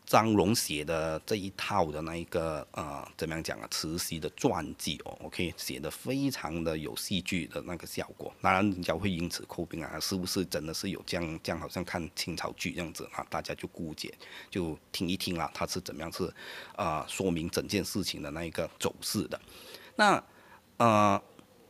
[0.08, 3.68] 张荣写的这一套的那一个呃，怎么样讲啊？
[3.70, 8.34] 慈禧的传记哦，OK，写的非常的有戏剧的那个效果。
[8.42, 11.60] 当然，人家会因此诟病啊，是不是真的是有这样这样？
[11.60, 13.22] 好像看清朝剧这样子啊？
[13.30, 14.12] 大家就姑且，
[14.50, 16.34] 就听一听啦，他是怎么样是
[16.78, 17.06] 啊？
[17.10, 19.38] 说明整件事情的那一个走势的。
[19.98, 20.24] 那
[20.78, 21.22] 呃。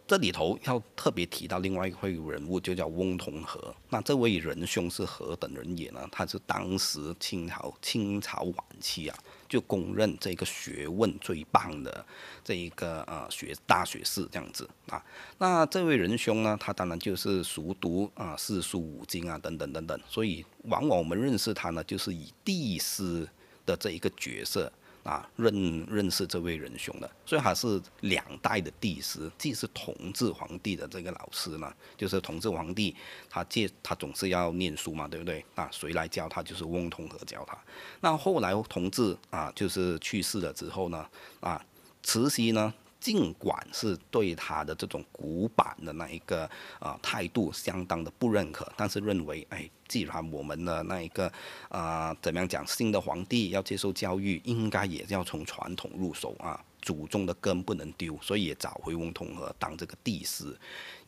[0.08, 3.60] 这里头要特别提到另外一位人物，就叫翁同龢。
[3.90, 6.08] 那这位仁兄是何等人也呢？
[6.10, 9.18] 他是当时清朝清朝晚期啊，
[9.50, 12.06] 就公认这个学问最棒的
[12.42, 15.04] 这一个呃学大学士这样子啊。
[15.40, 23.28] 那这位仁兄呢，他当然就是熟读啊四书五经啊等等等等，所以往往我们认识他呢，就是以帝师
[23.66, 24.72] 的这一个角色。
[25.08, 32.94] 啊，认认识这位仁兄的，所以他是两代的帝师，既是同治皇帝的这个老师呢，就是同治皇帝，
[33.30, 35.46] 他借他总是要念书嘛，对不对？
[35.56, 36.44] 啊谁来教他？
[36.44, 37.58] 就是翁同龢教他。
[38.02, 41.08] 那后来同治啊，就是去世了之后呢，
[41.40, 41.66] 啊，
[42.04, 42.74] 慈禧呢？
[43.08, 46.44] 尽管是对他的这种古板的那一个
[46.78, 51.32] 啊态度相当的不认可，但是认为，哎，既然我们的那一个
[51.70, 56.62] 啊怎么样讲，新的皇帝要接受教育，应该也要从传统入手啊。
[56.88, 60.58] 祖宗的根不能丢，所以也找回翁同龢当这个帝师。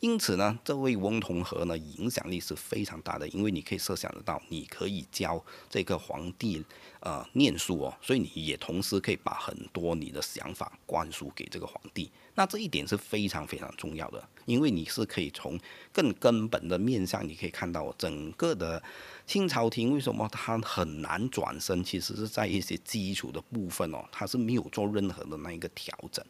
[0.00, 3.26] 因此呢，这位翁同龢呢，影响力是非常大的。
[3.28, 6.62] 因为你可以设想得到，你可以教这个皇帝
[7.00, 12.10] 呃念书哦，所以你也同时可以把很多你的想法灌输给这个皇帝。
[12.34, 15.58] 那这一点是非常非常重要的，因为你是可以从
[15.92, 18.82] 更根本的面上，你可以看到整个的。
[19.30, 21.84] 清朝廷为什么他很难转身？
[21.84, 26.24] 其实是在一些基础的部分哦，他是没有做任何的那一个调整。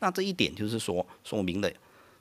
[0.00, 1.70] 那这一点就是说，说明了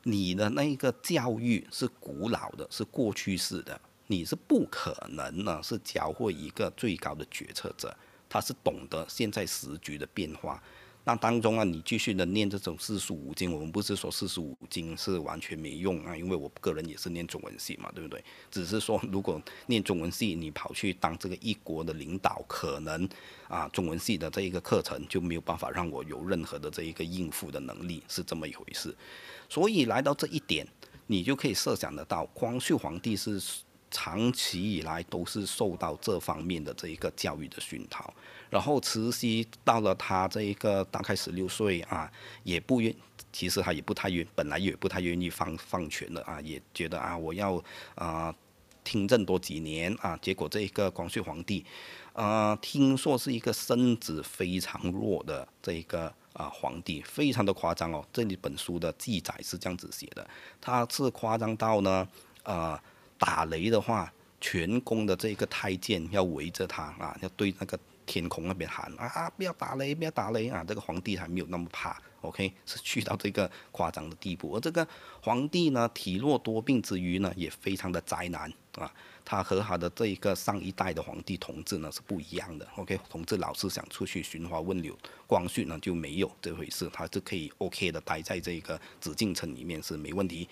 [0.04, 7.98] 你的那一个教育是古老的，是过去式的，你是不可能呢是教会一个最高的决策者，
[8.30, 10.62] 他是懂得现在时局的变化。
[11.06, 18.24] 那当中啊，你继续的念这种四书五经，我们不是说四书五经是完全没用啊，因为我个人也是念中文系嘛，对不对？
[18.52, 23.10] 只是说如果念中文系，你跑去当这个一国的领导，可能
[23.48, 28.96] 啊，中文系的这一个课程就没有办法让我有任何的这一个应付的能力，是这么一回事。
[29.50, 30.68] 所以来到这一点，
[31.08, 33.42] 你就可以设想得到，光绪皇帝是
[33.90, 38.14] 长期以来都是受到这方面的这一个教育的熏陶。
[38.50, 42.12] 然后慈禧到了她这一个大概十六岁啊，
[42.44, 42.94] 也不愿，
[43.32, 47.64] 其实她也不太愿，本来也不太愿意放放权的啊，也觉得啊我要
[47.96, 48.34] 啊
[48.84, 51.64] 听政多几年啊，结果这一个光绪皇帝，
[52.14, 60.28] 啊听说是一个身子非常弱的这一个啊皇帝，非常的夸张哦，这里本书的记载是这样子写的，
[60.60, 62.08] 他是夸张到呢，
[62.42, 62.80] 呃
[63.20, 67.80] 打雷的话，全宫的这个太监要围着他啊，要对那个。
[68.10, 70.66] 天空那边喊啊，不要打雷，不要打雷啊！
[70.68, 74.56] 这个皇帝还没有那么怕，OK， 是去到这个夸张的地步。
[74.56, 74.86] 而这个
[75.22, 78.92] 皇帝呢，体弱多病之余呢，也非常的宅男啊。
[79.24, 84.98] 他和他的这一个上一代的皇帝同治呢是不一样的，OK，同治老是想出去寻花问柳，
[85.28, 90.50] 光绪呢就没有这回事，他是可以 OK 的待在这个紫禁城里面是没问题。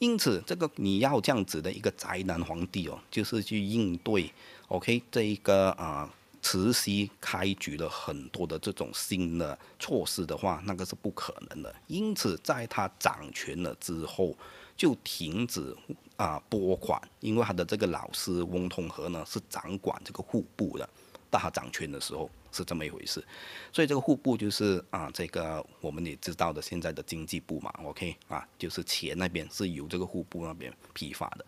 [0.00, 4.30] 因此，这个你要这样子的一个宅男皇帝哦，就是去应对
[4.68, 6.12] OK 这一个啊。
[6.42, 11.74] 慈禧开局了很多的这种新的措施的话，那个是不可能的。
[11.86, 14.34] 因此，在他掌权了之后，
[14.74, 15.76] 就停止
[16.16, 20.88] 啊拨款，因为他的这个老师翁同龢呢是掌管这个户部的，
[21.30, 23.22] 到他掌权的时候是这么一回事。
[23.70, 31.44] 所以这个户部就是啊这个我们也知道的现在的经济部嘛，OK 啊，就是钱那边是由这个户部那边批发的。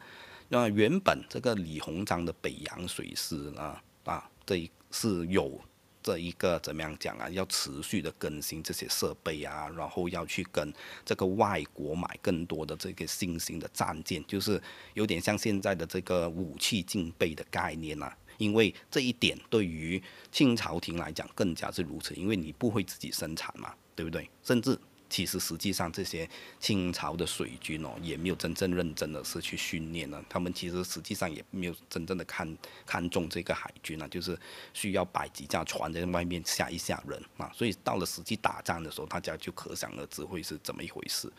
[0.51, 3.75] 那原本这个李鸿章的北洋水师呢
[4.05, 4.71] 啊这一。
[4.93, 5.61] 是有
[6.01, 7.29] 这一个怎么样讲啊？
[7.31, 10.73] 要持续的更新这些设备啊，然后要去跟
[11.05, 14.63] 这个外国买更多的这个新型的战舰，就是
[14.95, 18.17] 有点像现在的这个武器进备的概念啊。
[18.39, 24.29] 因为这一点对于清朝廷来讲更加是如此，因为你不会自己生产嘛，对不对？
[24.43, 24.79] 甚至。
[25.13, 26.27] 其实实际上这些
[26.59, 30.25] 清朝的水军哦，也没有真正认真的是去训练呢。
[30.27, 32.57] 他们其实实际上也没有真正的看
[32.87, 34.35] 看重这个海军啊，就是
[34.73, 37.53] 需要摆几架船在外面吓一吓人啊。
[37.55, 41.31] 所以到了实际打仗的时候，大家就可想而知会是怎么一回事。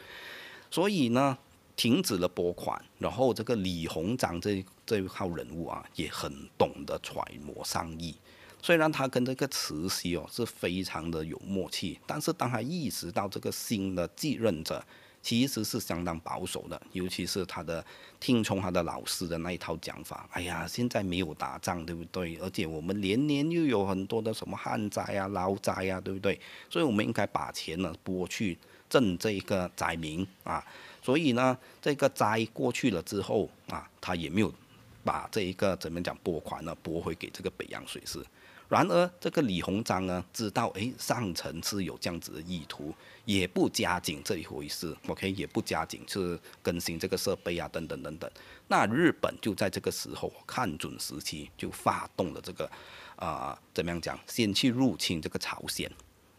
[0.69, 1.35] 所以呢，
[1.75, 8.15] 停止了拨款，然后这个李鸿章这这一号人物啊，也很懂得揣摩上意。
[8.63, 14.81] 虽然他跟这个慈禧哦是非常的有默契，但是当他意识到这个新的继任者
[15.21, 17.85] 其实是相当保守的，尤其是他的
[18.21, 22.37] 听从他的老师的那一套讲法，哎呀，现在没有打仗，对不对？
[22.37, 26.39] 而且我们年年又有很多的什么旱灾啊、涝灾啊，对不对？
[26.69, 28.57] 所以我们应该把钱呢拨去
[28.89, 30.65] 赈这个灾民啊。
[31.01, 34.49] 所以呢，这个灾过去了之后啊，他也没有
[35.03, 38.25] 把这一个怎么讲拨款呢拨回给这个北洋水师。
[38.73, 42.91] 然而，这个李鸿章呢，知道诶上层是有这样子的意图，
[43.23, 48.27] 也不加紧这一回事，OK，也不加紧是更新这个设备啊，等等等等。
[48.67, 52.67] 那日本就在这个时候看准时期，就发动了这个
[53.15, 55.87] 啊，怎么样讲，先去入侵这个朝鲜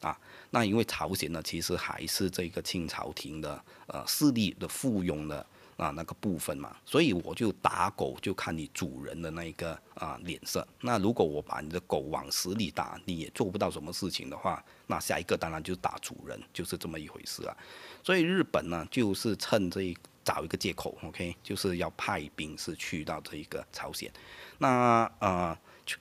[0.00, 0.18] 啊。
[0.50, 5.46] 那因为朝鲜呢，其实还是这个清朝廷的呃势力的附庸的。
[5.76, 10.66] 啊，那个部分嘛，所以我就打狗就看你主人的那一个啊脸色。
[10.80, 17.56] 那如果我把你的狗往死里打，你也做不到什么事情的话，那下一个当然就打主人，就是这么一回事啊。
[18.02, 24.10] 所以日本呢，就是趁这一找一个借口，OK，就是要派兵是去到这一个朝鲜。
[24.58, 25.96] 那呃，就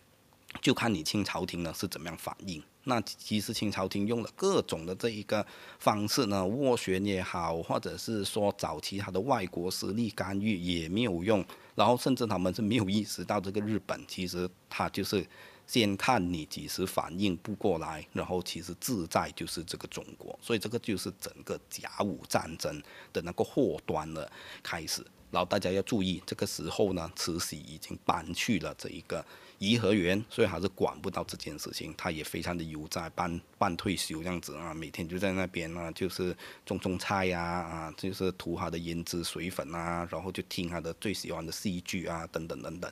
[0.61, 2.61] 就看你清朝廷呢是怎么样反应。
[2.86, 5.46] 那其实清朝廷用了各种的这一个
[5.80, 11.44] 方式呢，斡旋也好，或者是说找其他的外国势力干预也没有用，
[11.76, 15.26] 然后甚至他们是没有意识到这个日本其实他就是
[15.66, 24.30] 先看你几时反应不过来，然后其实自在就是这个中国，所以这个就是整个甲午战争的那个祸端的
[24.62, 25.02] 开始。
[25.32, 29.26] 然后大家要注意，这个时候呢，慈禧已经搬去了这一个。
[29.64, 36.36] 颐和园，所以还是管不到这件事情，他也非常的悠哉，半半退休这样子啊，每天就在那边啊，就是
[36.66, 42.91] 种种菜呀，啊，就是涂他的胭脂水粉啊，然后就听他的最喜欢的戏剧啊，等等等等。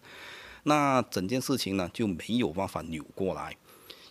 [0.64, 3.54] 那整件事情呢就没有办法扭过来，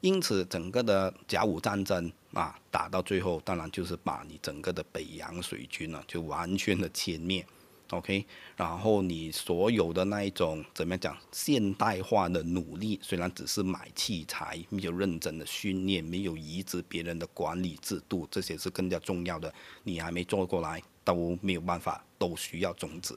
[0.02, 7.46] 因此整个的甲午战争啊，打到最后，当然就是把你整个的北洋水军呢就完全的歼灭。
[7.90, 8.24] ，OK，
[8.56, 19.52] 然后你所有的那一种怎么样讲现代化的努力，虽然只是买器材，没有认真的训练，没有移植别人的管理制度，这些是更加重要的。
[19.82, 23.14] 你还没做过来，都没有办法，都需要终止。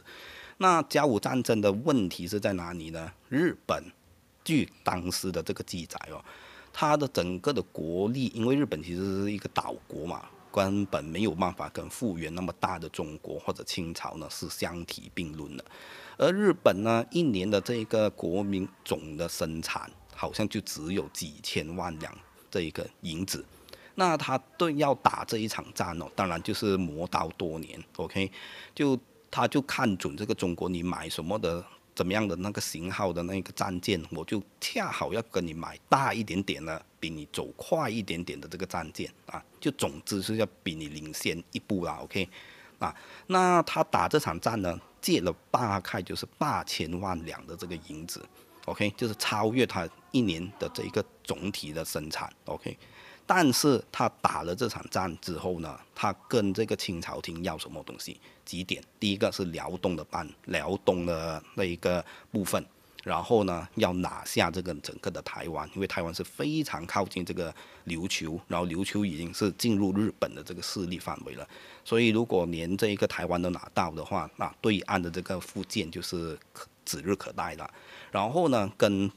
[0.57, 3.11] 那甲午战争的问题是在哪里呢？
[3.29, 3.83] 日本，
[4.43, 6.23] 据当时的这个记载哦，
[6.71, 10.29] 它的整个的国力，因为日本其实是一个岛国嘛。
[10.53, 15.65] 根本没有办法跟复原那么大的中国或者清朝呢是相提并论的，
[16.17, 22.15] 而日本呢一年的这个国民总的生产好像就只有几千万两
[22.51, 23.43] 这一个银子，
[23.95, 28.31] 那他对要打这一场战哦，当然就是磨刀多年，OK，
[28.75, 28.95] 就
[29.31, 31.65] 他就看准这个中国你买什么的。
[31.95, 42.27] 怎么样的那个型号的那个战舰，我就恰好要跟你买大一点点的，比你走快一点点的这个战舰啊，就总之是要比你领先一步啦，OK，
[42.79, 42.95] 啊，
[43.27, 48.25] 那他打这场战呢，借了大概就是八千万两的这个银子
[48.65, 52.77] ，OK，就是超越他一年的这一个总体的生产，OK。
[53.25, 58.19] 但是他打了这场战之后呢，他跟这个清朝廷要什么东西？
[58.45, 58.83] 几点？
[58.99, 62.63] 第一个是辽东的半辽东的那一个部分，
[63.03, 67.53] 然后呢要拿下这个整个的台湾，因为台湾是非常靠近这个
[67.85, 71.47] 琉球，然后琉球已经是进入日本的这个势力范围了，
[71.83, 76.37] 所以如果连这一个台湾都拿到的话，那对岸的这个福建就是
[76.85, 77.69] 指日可待了。
[78.11, 79.11] 然后呢，跟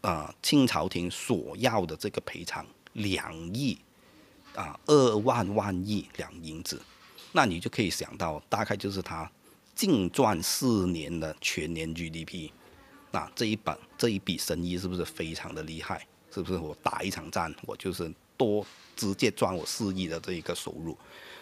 [0.00, 2.66] 啊清朝廷所要的这个赔偿。
[2.94, 3.78] 两亿
[4.56, 6.82] 啊，二万万亿两银子，
[7.38, 9.30] 那你就可以想到，大概就是他
[9.72, 12.50] 净赚四年的全年 GDP。
[13.12, 16.04] 那这一本这一笔生意是不是非常的厉害？
[16.32, 18.66] 是不是我打一场战，我就是多
[18.96, 20.98] 直接赚我四亿的这一个收入？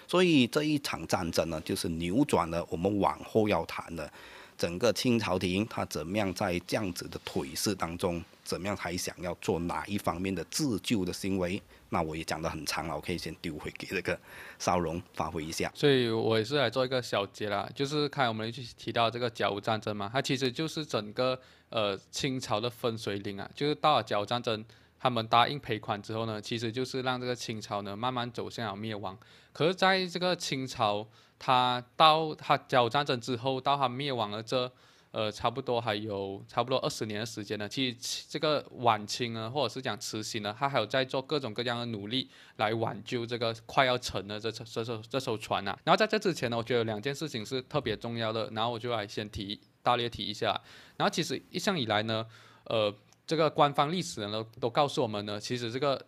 [0.07, 4.13] 所以这一场战争呢，就是扭转了我们往后要谈的。
[4.57, 11.61] 整个清朝廷他怎么样在这样子的颓势当中，怎么样还想要做哪一方面的自救的行为？
[11.91, 14.19] 那我也讲得很长了，我可以先丢回给这个
[14.59, 15.71] 邵荣发挥一下。
[15.75, 21.39] 所以我也是来做一个小结啦，就是看我们去提到这个甲午战争嘛，它其实就是整个
[21.69, 24.65] 呃清朝的分水岭啊，就是到了甲午战争，
[24.99, 29.17] 他们答应赔款之后呢，其实就是让这个清朝呢慢慢走向了灭亡。
[29.53, 31.07] 可是在这个清朝。
[31.39, 34.71] 他到他甲午战争之后，到他灭亡了这，
[35.11, 37.69] 呃，差不多还有差不多二十年的时间呢。
[37.69, 45.79] 其实这个晚清呢，或者是讲慈禧呢，他还有在做各种各样的努力来挽救这个快要沉的这这艘这艘船呐。
[45.85, 50.61] 然后在这之前呢，我觉得有两件事情是特别重要的，然后我就来先提大略提一下。
[50.97, 52.27] 然后其实一向以来呢，
[52.65, 52.95] 呃，
[53.27, 56.05] 这个官方历史呢都都告诉我们呢，其实这个。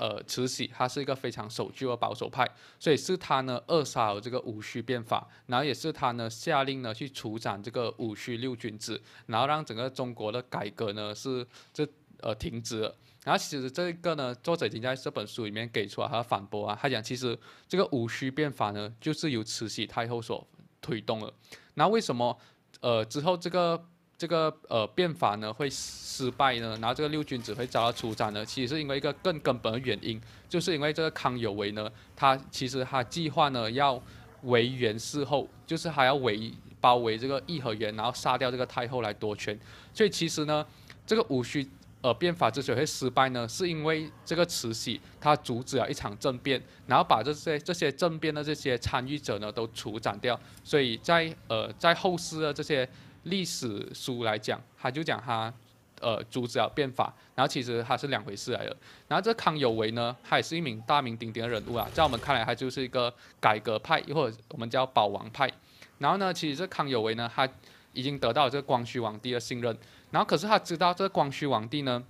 [0.00, 2.48] 呃，慈禧她是一个非常守旧的保守派，
[2.78, 11.86] 所以是她呢扼杀了这个戊戌变法，然后也是她呢下令呢去处斩这个戊戌六君子，然后让整个中国的改革呢是这
[12.22, 12.96] 呃停止了。
[13.24, 17.38] 然后其实这一个呢，作者已经在这本书里面给出了他的反驳啊，他讲其实
[17.68, 20.46] 这个戊戌变法呢就是由慈禧太后所
[20.80, 21.30] 推动了。
[21.74, 22.38] 那为什么
[22.80, 23.84] 呃之后这个？
[24.20, 33.98] 这个呃变法呢会失败呢，然后这个六君子会遭到处斩呢，其实是因为一个更根本的原因，就是因为这个康有为呢，他其实他计划呢要
[34.42, 36.52] 围元事后，就是还要围
[36.82, 39.58] 包围这个颐和园，然后杀掉这个太后来夺权。
[39.94, 40.66] 所以其实呢，
[41.06, 41.66] 这个戊戌
[42.02, 50.38] 呃变法之所以会失败呢，是因为这个慈禧她阻止了一场政变，然后把这些这些政变的这些参与者呢都处斩掉。
[50.62, 52.86] 所以在呃在后世的这些。
[53.24, 55.52] 历史书来讲，他就讲他，
[56.00, 58.76] 呃，阻止了变法，然后其实他是两回事来的。
[59.08, 65.50] 然后这康有为呢，他也是一名大名鼎鼎的人物啊，在我们看来，他就是一个改革派，或者我们叫保王派。
[65.98, 67.46] 然后呢，其实这康有为呢，他
[67.92, 69.76] 已经得到这个光绪皇帝的信任，
[70.10, 72.02] 然后可是他知道这个光绪皇帝呢，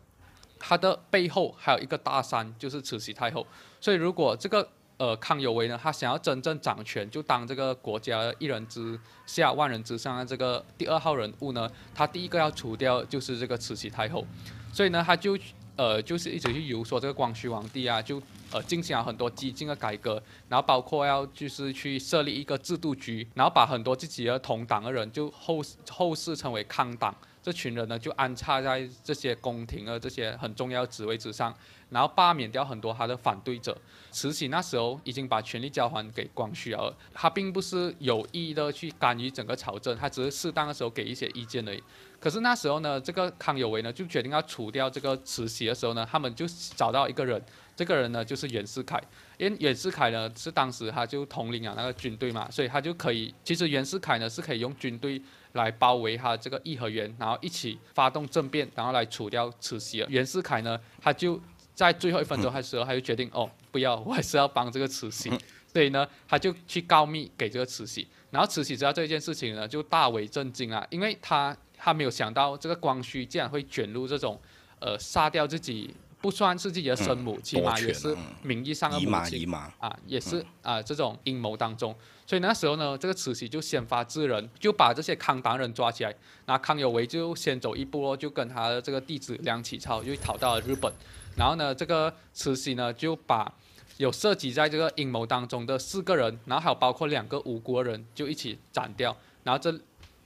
[0.59, 3.45] 他的背后还有一个大山，就是慈禧太后。
[3.81, 4.69] 所以如果这个
[5.01, 14.27] 呃，康有为呢，他想要真正掌权，就当这个国家一人之下、万人之上的这个第二号人物呢，他第一个要除掉就是这个慈禧太后，
[14.71, 15.39] 所以呢，他就
[15.75, 18.21] 呃，就是一直去游说这个光绪皇帝啊，就
[18.53, 27.17] 呃进行了很多激进的改革，然后包括要就是去设立一个制度局，然后把很多自己的同党的人就后后世称为康党。
[27.43, 31.55] 这群人呢，就安插在这些宫廷的这些很重要的职位之上，
[31.89, 33.77] 然后罢免掉很多他的反对者。
[34.11, 41.83] 慈禧那时候已经把权力交还给光绪了，他并不是有意的去干预整个朝政，他只是适当的时候给一些意见而已。
[42.19, 46.45] 可是那时候呢，这个康有为呢就决定要除掉这个慈禧的时候呢，他们就
[46.77, 47.43] 找到一个人，
[47.75, 49.01] 这个人呢就是袁世凯，
[49.39, 55.23] 因为袁世凯呢是当时他就统领了那个军队嘛，所以他就可以，其实袁世凯呢是可以用军队
[55.53, 60.05] 来包围他这个颐和园，然后一起发动政变，然后来除掉慈禧。
[60.09, 61.41] 袁世凯呢，他就
[61.75, 65.31] 在最后一分钟的时候，他就决定哦，不要，我还是要帮这个慈禧，
[65.73, 74.41] 所以呢，他就去告密给这个慈禧，然后慈禧知道这件事情呢，就大为震惊啊，因为他他没有想到这个光绪竟然会卷入这种，
[74.79, 75.95] 呃，杀掉自己。
[76.23, 81.97] 不算是自己的生母，起码也是名义上的母亲啊，也是啊这种阴谋当中。
[82.31, 86.15] 所以那时候呢，这个慈禧就先发制人，就把这些康党人抓起来。
[86.47, 90.93] 那康有为就先走一步，就跟他的这个弟子梁启超就逃到了日本。
[91.37, 93.53] 然后呢，这个慈禧呢就把
[93.97, 99.17] 有涉及在这个阴谋当中的四个人，然后还有包括两个吴国人，就一起斩掉。
[99.43, 99.77] 然后这。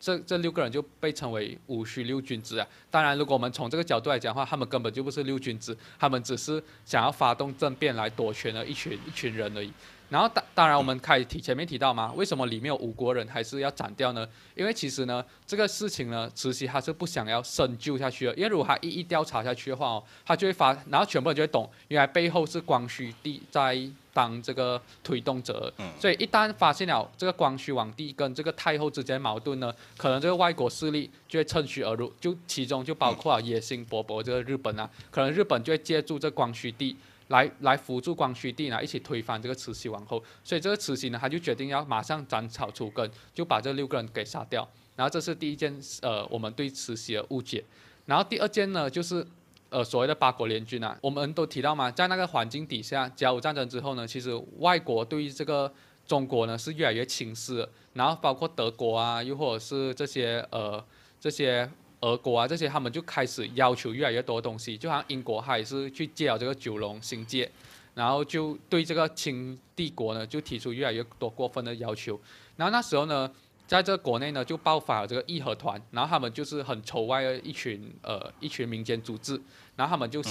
[0.00, 2.66] 这这六个人就被称为戊戌六君子啊。
[2.90, 9.72] 当然，如果我们从这个角度来讲的话，他们根本就不是六君子，他们只是想要发动政变来夺权的一群一群人而已。
[10.10, 14.28] 然后当当然，我们开提前面提到嘛，为什么里面有五国人还是要斩掉呢？
[14.54, 23.76] 因为其实呢，这个事情呢，慈禧她是不想要深究下去的，因为如果她一一调查下去的话哦，她就会发，然后全部人就会懂，原来背后是光绪帝在
[24.12, 25.72] 当这个推动者。
[25.98, 36.94] 所以一旦发现了这个光绪皇帝跟这个太后之间矛盾呢，可能这个外国势力就会趁虚而入，就其中就包括野心勃勃这个日本啊，可能日本就会借助这光绪帝。
[37.28, 44.68] 来来辅助光绪帝呢，一起推翻这个慈禧王后，所以这个慈禧呢，他就决定要马上斩草除根，就把这六个人给杀掉。
[44.96, 47.64] 然后这是第一件，呃，我们对慈禧的误解。
[48.06, 49.26] 然后第二件呢，就是
[49.70, 55.72] 呃所谓的八国联军啊，我们都提到嘛，在那个环境底下，甲午战争之后呢，其实外国对于这个
[56.06, 60.84] 中国呢是越来越轻视，然后包括德国啊，又或者是这些呃
[61.18, 61.68] 这些。
[62.04, 67.50] 俄国啊，这些他们就开始要求越来越多东西，就好像英国还是去借了这个九龙新界，
[67.94, 72.20] 然后就对这个清帝国呢就提出越来越多过分的要求。
[72.56, 73.30] 然后那时候呢，
[73.66, 79.40] 在这个国内呢就爆发了这个义和团，然后他们就是很仇外的一群呃一群民间组织，
[79.74, 80.22] 然后他们就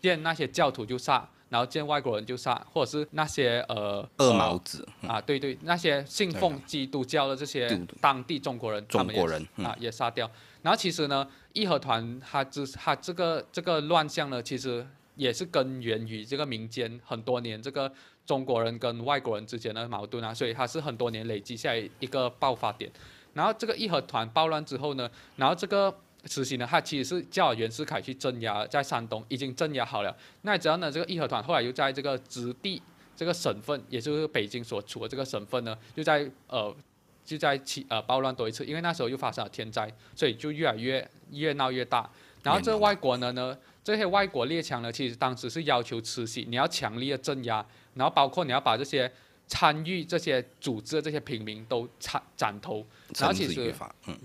[0.00, 10.28] 见那些教徒就杀，然后见外国人就杀，或者是那些呃二毛子啊，对对，那些信奉基督教的这些当地中国人，中国人啊也杀掉。
[10.62, 14.86] 然后其实呢，义和团它之它这个这个乱象呢，其实
[15.16, 17.90] 也是根源于这个民间很多年这个
[18.26, 22.90] 中国人跟外国人之间的矛盾啊，所以它是很多年累积下来一个爆发点。
[23.32, 25.94] 然后这个义和团暴乱之后呢，然后这个
[26.24, 30.14] 慈禧呢，她其实是叫袁世凯去镇压，在山东已经镇压好了。
[30.42, 32.82] 那只要呢，这个义和团后来又在这个直隶
[33.16, 36.74] 这个省份，也就是北京所处的这个省份呢，又在呃。
[37.24, 42.10] 就在起呃暴乱多一次，因为那时候又发生了天灾，所以就越来越越闹越大。
[42.42, 47.64] 然后这外国呢呢，这些外国列强呢，其实当时是要求慈禧你要强力的镇压，
[47.94, 49.10] 然后包括你要把这些
[49.46, 52.84] 参与这些组织的这些平民都斩斩头。
[53.18, 53.74] 然后其实，
[54.06, 54.18] 嗯，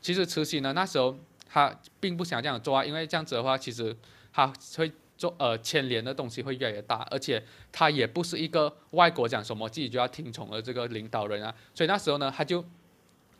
[0.00, 1.16] 其实慈禧呢那时候
[1.48, 3.96] 她并不想这样做啊，因为这样子的话，其实
[4.32, 4.90] 她会。
[5.18, 7.42] 做呃牵连的东西会越来越大，而且
[7.72, 12.64] 他也不是一个外国讲什么自己就要听从的这个领导人啊，所以那时候呢他就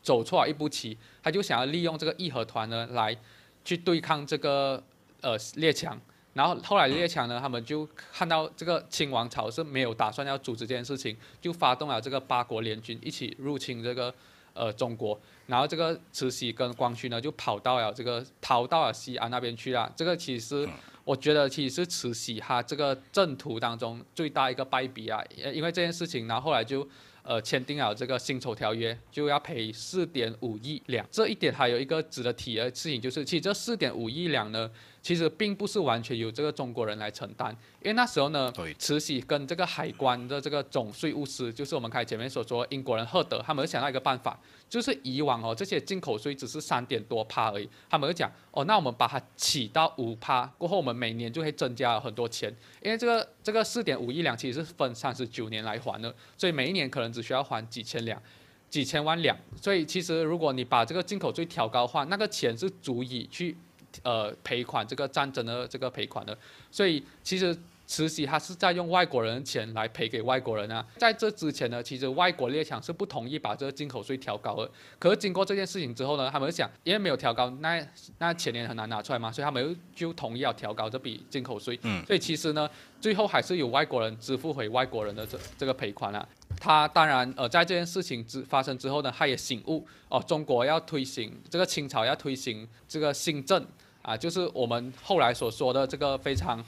[0.02, 3.16] 走错了一步棋，他就想要利用这个义和团呢来
[3.64, 4.82] 去对抗这个
[5.20, 5.96] 呃列强，
[6.34, 14.12] 然后后来列强呢他们就看到这个清王朝是没有打算要阻止这件事情，就发动了这个八国联军一起入侵这个
[14.52, 15.16] 呃中国，
[15.46, 20.68] 然后这个慈禧跟光绪呢就跑到了这个逃到了西安那边去了，这个其实。
[21.08, 26.86] 我觉得其实是慈禧哈这个政途当中最大一个败笔啊，因为这件事情，然后后来就
[27.22, 31.06] 呃签订了这个辛丑条约，就要赔四点五亿两。
[31.10, 34.70] 这一点还有一个值得提的事情就是，其实这四点五亿两呢。
[35.08, 37.50] 其实并不是完全由这个中国人来承担，
[37.82, 44.38] 因为那时候呢，慈禧跟这个海关的这个总税务司，就是我们开前面所说英国人赫德，他们想到一个办法，
[44.68, 58.22] 就是以往哦这些进口税只是三点多趴而已，他们就讲哦，那我们把它起到五趴，过后我们每年就会增加很多钱，因为这个这个四点五亿两其实是分三十九年来还的，所以每一年可能只需要还几千两、
[58.68, 63.56] 几千万两，所以其实如果你把这个进口税调高的话，那个钱是足以去。
[64.02, 66.36] 呃，赔款这个战争的这个赔款的，
[66.70, 70.84] 所以其实慈禧她是在用外国人的钱来赔给外国人啊。
[70.98, 74.70] 在这之前呢，其实外国列强是不同意把这个进口税调高的。
[74.98, 77.82] 可是经过这件事情之后呢，他们想，因为没有调高，那
[78.18, 81.78] 那钱也很难拿出来嘛，所以他们就同意要调高这笔进口税。
[81.82, 82.04] 嗯。
[82.04, 82.68] 所以其实呢，
[83.00, 86.28] 最后还是有外国人支付回外国人的这这个赔款了。
[86.60, 93.64] 他当然，呃，在这件事情之发生之后呢，他也醒悟哦，中国要推行这个清朝要推行这个新政
[94.08, 96.64] 啊，就是我们后来所说的这个非常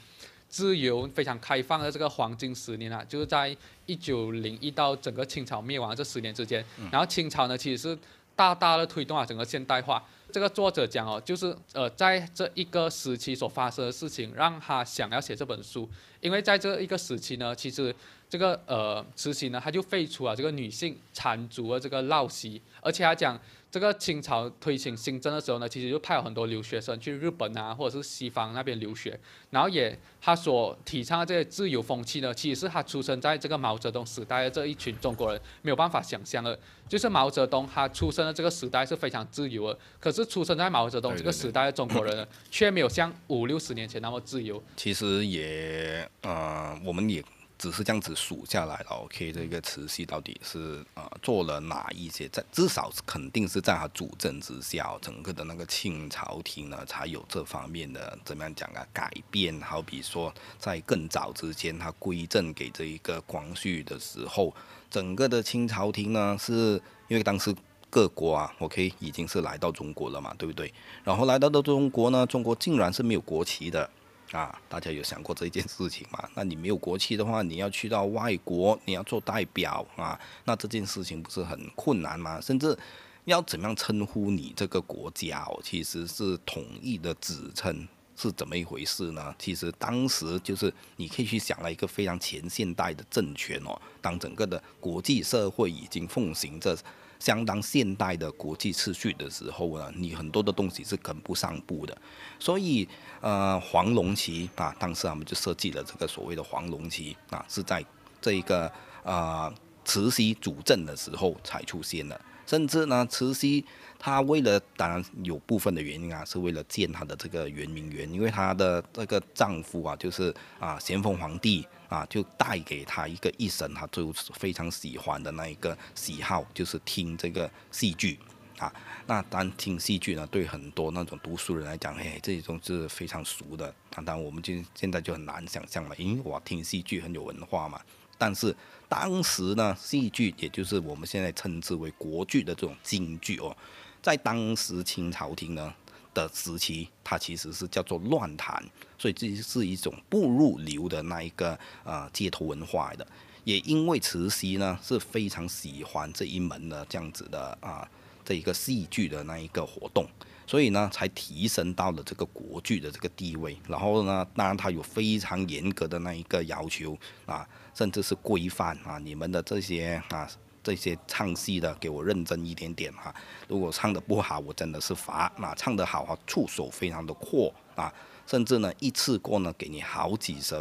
[0.47, 7.97] 自由、非常开放的这个黄金十年啊，就是在一九零一到整个清朝灭亡这十年之间，然后清朝呢其实是
[8.35, 10.03] 大大的推动了整个现代化。
[10.31, 15.89] 这个作者讲哦，就是呃，在这一个时期所发生的事情，让他想要写这本书。
[16.19, 17.93] 因为在这一个时期呢，其实
[18.29, 23.39] 这个呃慈禧呢，他就废除了这个女性缠足的这个陋习，而且他讲。
[23.71, 29.17] 这个清朝推行新政的时候呢，其实就派了很多留学生去日本啊，或者是西方那边留学。
[29.49, 36.59] 然后也他所提倡的这些自由风气呢，其实是他出生在这个毛泽东时代的这一群中国人没有办法想象的。
[36.89, 44.61] 就是毛泽东他出生的这个时代是非常自由的，可是出生在毛泽东这个时代的中国人呢却没有像五六十年前那么自由。
[44.75, 47.23] 其实也呃，我们也。
[47.61, 52.27] 只是这样子数下来了，OK，这个慈禧到底是啊做了哪一些？
[52.29, 59.61] 在至少是肯定是在他主政之下，整个的那个清朝廷呢才有这方面的怎么样讲啊改变。
[59.61, 64.51] 好比说在更早之前，他归政给这一个光绪的时候，
[64.89, 67.55] 整个的清朝廷呢是因为当时
[67.91, 70.73] 各国啊，OK 已经是来到中国了嘛，对不对？
[71.03, 73.87] 然后来到的中国呢，中国竟然是没有国旗的。
[74.31, 76.27] 啊，大家有想过这件事情吗？
[76.35, 82.39] 那你没有国旗的话，你要去到外国，你要做代表啊，那这件事情不是很困难吗？
[82.39, 82.77] 甚至
[83.25, 89.35] 要怎么样称呼你这个国家哦，其实是统一的指称是怎么一回事呢？
[89.37, 96.77] 其实当时就是你可以去想了一个非常前现代的政权哦，当整个的国际社会已经奉行着。
[97.21, 101.95] 相当现代的国际秩序的时候呢，你很多的东西是跟不上步的，
[102.39, 102.87] 所以
[103.21, 107.85] 呃，黄龙旗啊，当时我们就设计了这个所谓的黄龙旗啊，是在
[108.19, 108.69] 这一个
[109.03, 109.53] 呃
[109.85, 113.63] 慈禧主政的时候才出现的，甚至呢，慈禧。
[114.03, 128.17] 她为了，当然有部分的原因啊，是为了见她的这个圆明园，因为她的这个丈夫啊，就是啊咸丰皇帝啊，就带给他一个一生他就非常喜欢的那一个喜好，就是听这个戏剧
[128.57, 128.73] 啊。
[129.05, 133.75] 那当听戏剧呢，对很多那种读书人来讲，哎，这种是非常熟的。
[133.89, 137.81] 当然，我们就现在就很难想象了，因为我听戏剧很有文化嘛。
[138.17, 138.55] 但是
[138.87, 143.53] 当时呢，戏剧也就是我们现在称之为国剧的这种京剧哦。
[144.01, 145.73] 在当时清朝廷呢
[146.13, 148.63] 的时期，它其实是叫做乱弹，
[149.01, 153.07] 所以这是一种不入流的那一个呃街头文化的。
[153.43, 157.89] 也因为慈禧呢是非常喜欢这一门的这样子的啊
[158.23, 160.05] 这一个戏剧的那一个活动，
[160.45, 163.57] 所以呢才提升到了这个国剧的这个地位。
[163.67, 166.95] 然后呢，当然它有非常严格的那一个要求
[167.25, 170.29] 啊，甚至是规范啊，你们的这些啊。
[170.63, 173.11] 这些唱戏的，给我认真一点点哈。
[173.47, 175.33] 如果唱的不好，我真的是罚。
[175.39, 177.91] 那唱得好啊，触手非常的阔啊，
[178.31, 180.55] 甚至呢一次过呢给你好几十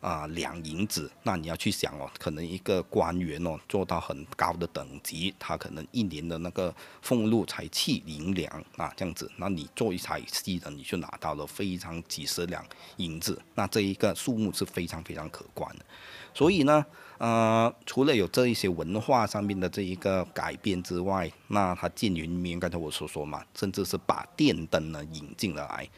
[0.00, 1.10] 啊两银子。
[1.24, 9.28] 那你要去想哦，可能一个官员哦做到很高的等级，他可能一年的那个俸禄才七银两啊这样子。
[9.36, 12.64] 那你做一台戏的，你就拿到了非常几十两
[12.98, 13.36] 银子。
[13.56, 15.84] 那这一个数目是非常非常可观的。
[16.32, 16.86] 所以呢。
[17.18, 25.88] 呃，除了有这一些文化上面的这一个改变之外，那它建云明刚才我所说嘛，甚至是把电灯呢引进了来，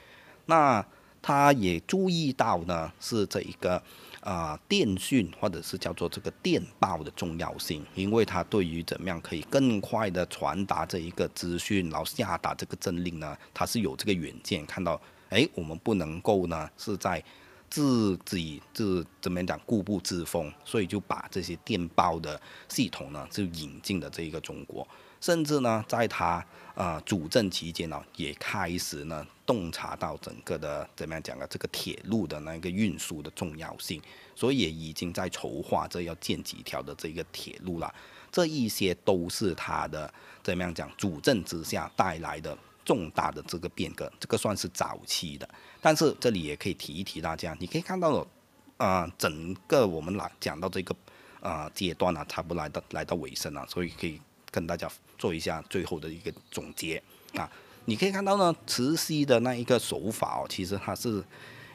[0.47, 0.83] 那
[1.23, 3.83] 他也注意到呢是这一个
[4.21, 17.23] 啊电讯或者是叫做这个电报的重要性，因为它对于怎么样可以更快的传达这一个资讯，然后下达这个政令呢，他是有这个远见，看到哎，我们不能够呢是在。
[17.71, 24.85] 自己自怎么讲固步自封，所以就把这些电报的系统呢，就引进了这一个中国，
[25.21, 26.45] 甚至呢，在他
[26.75, 34.01] 啊主政期间呢，也开始呢洞察到整个的怎么样讲啊，这个铁路的那个运输的重要性，
[34.37, 37.93] 所以也已经在筹划这要建几条的这个铁路了，
[38.31, 42.57] 这一些都是他的怎么样讲主政之下带来的。
[42.83, 45.49] 重大的这个变革，这个算是早期的，
[45.81, 48.27] 但是这里也可以提一提大家，你可以看到，
[48.79, 50.97] 啊，整个我们来讲到这个
[51.41, 54.21] 啊阶段呢，差不多来到来到尾声了，所以可以
[54.51, 57.01] 跟大家做一下最后的一个总结
[57.35, 57.49] 啊。
[57.91, 61.25] 你可以看到呢，慈禧的那一个手法哦，其实他是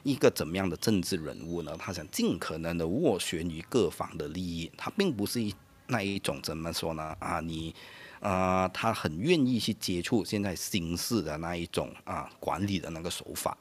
[0.04, 1.76] 一个怎么样的政治人物呢？
[1.78, 5.54] 他想尽可能的斡旋于各方的利益，他并不是一
[5.88, 7.14] 那一种怎么说呢？
[7.20, 7.76] 啊，你。
[8.22, 13.56] 啊，他很愿意去接触现在新式的那一种啊管理的那个手法，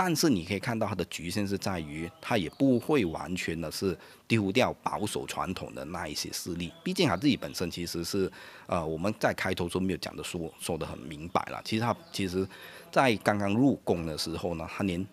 [0.00, 8.30] 但是你可以看到他的局限是在于，他也不会完全的是丢掉保守传统的那一些势力，毕竟他自己本身其实是，
[8.68, 12.46] 呃，我们在开头都没有讲的说说的很明白了，其实他其实，
[12.92, 15.04] 在刚刚入宫的时候呢，他连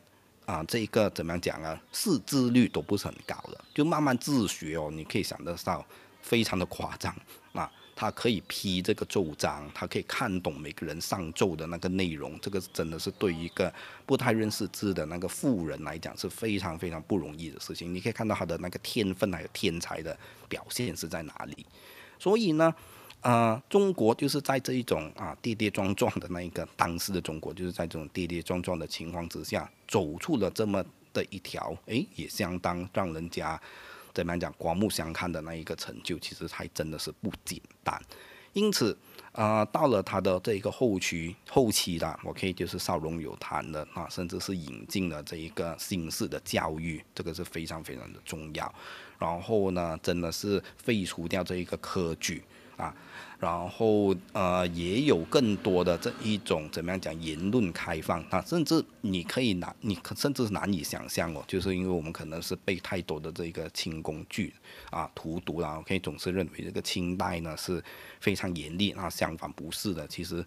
[0.45, 1.81] 啊，这一个怎么样讲啊？
[1.91, 4.91] 识字率都不是很高的，就慢慢自学哦。
[4.93, 5.83] 你可以想得到，
[6.21, 7.11] 非常的夸张
[7.53, 7.71] 啊。
[7.95, 13.73] 他可以批这个奏章，他可以看懂每个人上奏的那个内容，这个真的是对一个
[14.05, 17.93] 不太认识字的那个富人来讲是非常非常不容易的事情。
[17.93, 20.17] 你可以看到他的那个天分还有天才的
[20.49, 21.65] 表现是在哪里。
[22.19, 22.75] 所以呢，
[23.21, 30.83] 呃，中国就是在这一种啊跌跌撞撞的那一个当时的中国，就是在这种跌跌撞撞的情况之下，走出了这么
[31.13, 33.57] 的一条，诶，也相当让人家。
[34.15, 38.01] 怎么样讲，刮目相看的那一个成就，其实还真的是不简单。
[38.53, 38.97] 因此，
[39.33, 48.73] 呃，到了他的这一个后期，后期的，我可以就是少龙有谈的啊，甚至是引进了这一个新式的教育，这个是非常非常的重要。
[49.19, 52.41] 然后呢，真的是废除掉这一个科举
[52.77, 52.95] 啊。
[53.45, 64.51] 然后呃，也有更多的这一种怎么样讲言论开放啊，甚至你可以难，你可甚至难以想象哦，就是因为我们可能是背太多的这个清宫剧
[64.89, 67.83] 啊荼毒了可以总是认为这个清代呢是
[68.19, 70.43] 非常严厉，那相反不是的，其实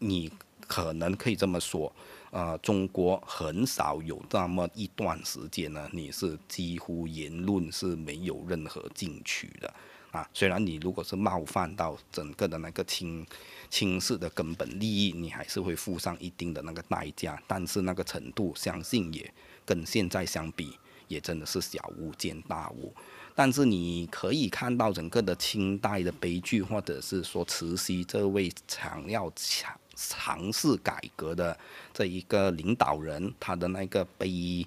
[0.00, 0.28] 你
[0.66, 1.94] 可能可以这么说，
[2.32, 9.72] 呃，中国很少有那么一段时间呢，你是几乎言论是没有任何禁区的。
[10.14, 13.26] 啊，虽然你如果是冒犯到整个的那个清
[13.68, 19.28] 清室的根本利益，你还是会付上一定的那个代价，但是那个程度，相信也
[19.66, 22.94] 跟现在相比，也真的是小巫见大巫。
[23.34, 31.58] 但是你可以看到整个的清代的悲剧，或者是说慈禧这位想要尝尝试改革的
[31.92, 34.64] 这一个领导人，他的那个悲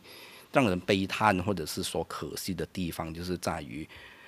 [0.51, 3.87] 让人悲叹，或者是说可惜的地方，就是在于。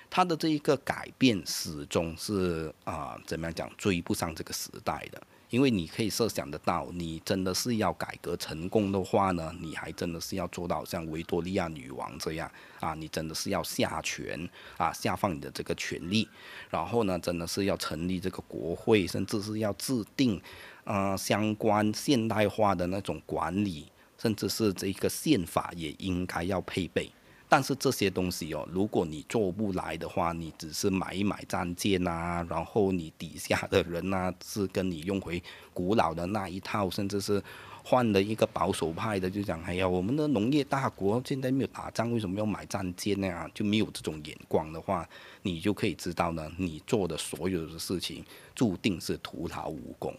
[0.10, 5.22] 他的这一个改变始终是啊，怎么样讲追不上这个时代的？
[5.50, 14.48] 因为你可以设想得到，你真的是要改革成功的话呢，你还真的是要做到像维多利亚女王这样啊，你真的是要下权
[14.78, 16.30] 啊，下放你的这个权利，
[16.70, 20.40] 然后呢，真的是要成立这个国会，甚至是要制定
[20.84, 27.12] 啊相关现代化的那种管理，甚至是这个宪法也应该要配备。
[27.52, 35.42] 但是这些东西哦，如果你做不来的话，你只是买一买战舰呐，然后你底下的人呐是跟你用回
[35.74, 37.42] 古老的那一套，甚至是
[37.84, 43.50] 换了一个保守派的，就讲哎呀，我们的农业大国现在没有打仗，为什么要买战舰呢？
[43.52, 45.10] 就没有这种眼光的话，
[45.42, 48.24] 你就可以知道呢，你做的所有的事情
[48.54, 50.16] 注定是徒劳无功。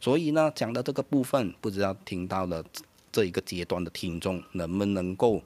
[0.00, 2.64] 所以呢，讲到这个部分，不知道听到了
[3.12, 5.40] 这一个阶段的听众能不能够。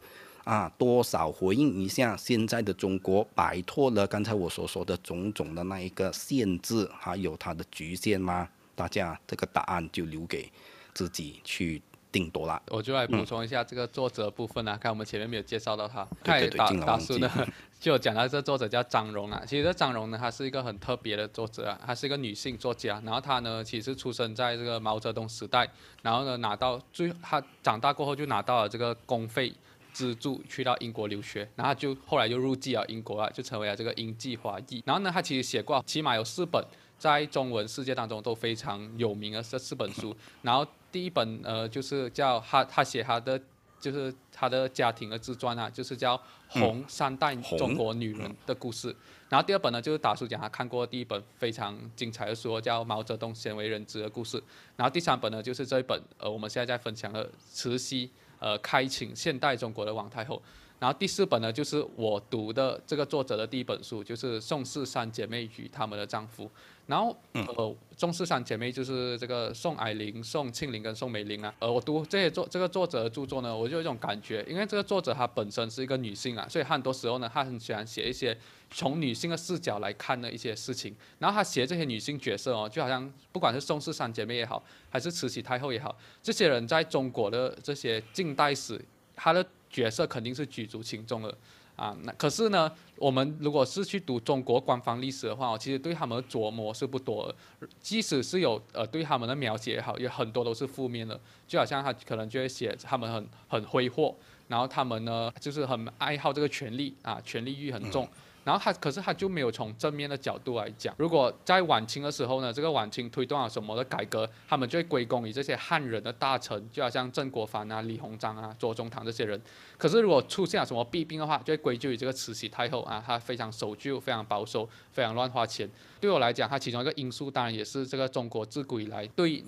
[0.46, 8.48] 啊，多少回应一下现在的中国摆脱了刚才我所说的种种的那一个限制，还有它的局限吗？
[8.76, 10.48] 大家这个答案就留给
[10.94, 11.82] 自己去
[12.12, 12.62] 定夺了。
[12.68, 16.06] 我就来补充一下这个作者部分啊，看我们前面没有介绍到他。
[16.22, 17.28] 对对对，大叔呢
[17.80, 25.68] 就讲到这作者叫张荣啊，其实这张荣呢，他是一个很特别的作者啊，她是一个女性作家，然后她呢其实出生在这个毛泽东时代，
[26.02, 29.52] 然后呢拿到最她长大过后就拿到了这个公费。
[29.96, 34.82] 资助去到英国留学，然后就后来就入籍了英国了，就成为了这个英籍华裔。
[34.84, 36.62] 然后呢，他其实写过起码有四本
[36.98, 40.14] 在中文世界当中都非常有名的这四本书。
[40.42, 43.40] 然后第一本呃就是叫他他写他的
[43.80, 46.14] 就是他的家庭的自传啊，就是叫
[46.48, 48.92] 《红三代中国女人的故事》。
[49.30, 54.38] 然后第二本呢就是大叔讲他看过第一本非常精彩的书，叫《毛泽东鲜为人知的故事》。
[54.76, 58.10] 然后第三本呢就是这一本呃我们现在在分享的慈禧。
[58.38, 60.40] 呃，开启现代中国的王太后。
[60.78, 66.50] 然后第四本呢，就是我读的这个作者的第一本书，就是宋氏三姐妹与他们的丈夫。
[66.86, 71.52] 然后，呃，宋氏三姐妹就是这个宋霭龄、宋庆龄跟宋美龄啊。
[71.58, 78.36] 呃，我读这些作这个作者的著作呢，我就有一种感觉，因为这个作者她本身是一个女性啊，所以很多时候呢，她很喜欢写一些
[78.70, 80.94] 从女性的视角来看的一些事情。
[81.18, 88.80] 然后她写这些女性角色哦，就好像不管是宋氏三姐妹也好，还是慈禧太后也好，这些人在中国的这些近代史，
[89.14, 89.44] 她的。
[89.68, 91.36] 角色肯定是举足轻重的
[91.76, 97.32] 啊，那可是呢，我们如果是去读中国官方历史的话，其实对他们的琢磨是不多，
[97.78, 104.16] 即使是有呃对他们的描写也好，有很多都是负面的，就好像他可能就会写他们很很挥霍，
[104.48, 108.08] 然后他们呢就是很爱好这个权力啊，权力欲很重，
[108.46, 110.94] 然后他可是他就没有从正面的角度来讲。
[110.98, 119.40] 如果在晚清的时候呢，这个晚清推动了什么的改革，他们就会归功于这些汉人的大臣，就好像曾国藩啊、李鸿章啊、左宗棠这些人。
[119.76, 125.68] 可是如果出现了什么弊病的话，就会归咎于这个慈禧太后啊，她非常守旧、非常保守、非常乱花钱。
[126.00, 129.42] 对我来讲，它其中一个因素当然也是这个中国自古以来对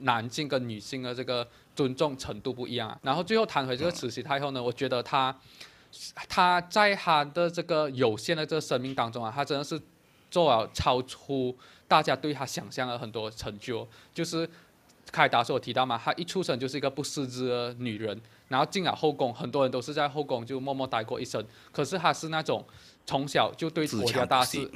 [0.00, 1.46] 男性跟女性的这个
[1.76, 2.98] 尊重程度不一样啊。
[3.02, 5.32] 然后最后谈回这个慈禧太后呢，我觉得她。
[6.28, 9.80] 他在他的这个有限的这个生命当中啊，他真的是
[10.30, 11.56] 做了超出
[11.88, 13.86] 大家对他想象的很多成就。
[14.14, 14.48] 就是
[15.10, 21.44] 开达所提到嘛，他一出生就是一个不识字的女人，然后进了后宫，很多人都是在后宫就默默待过一生。
[21.72, 22.64] 可是他是那种
[23.04, 24.70] 从小就对国家大事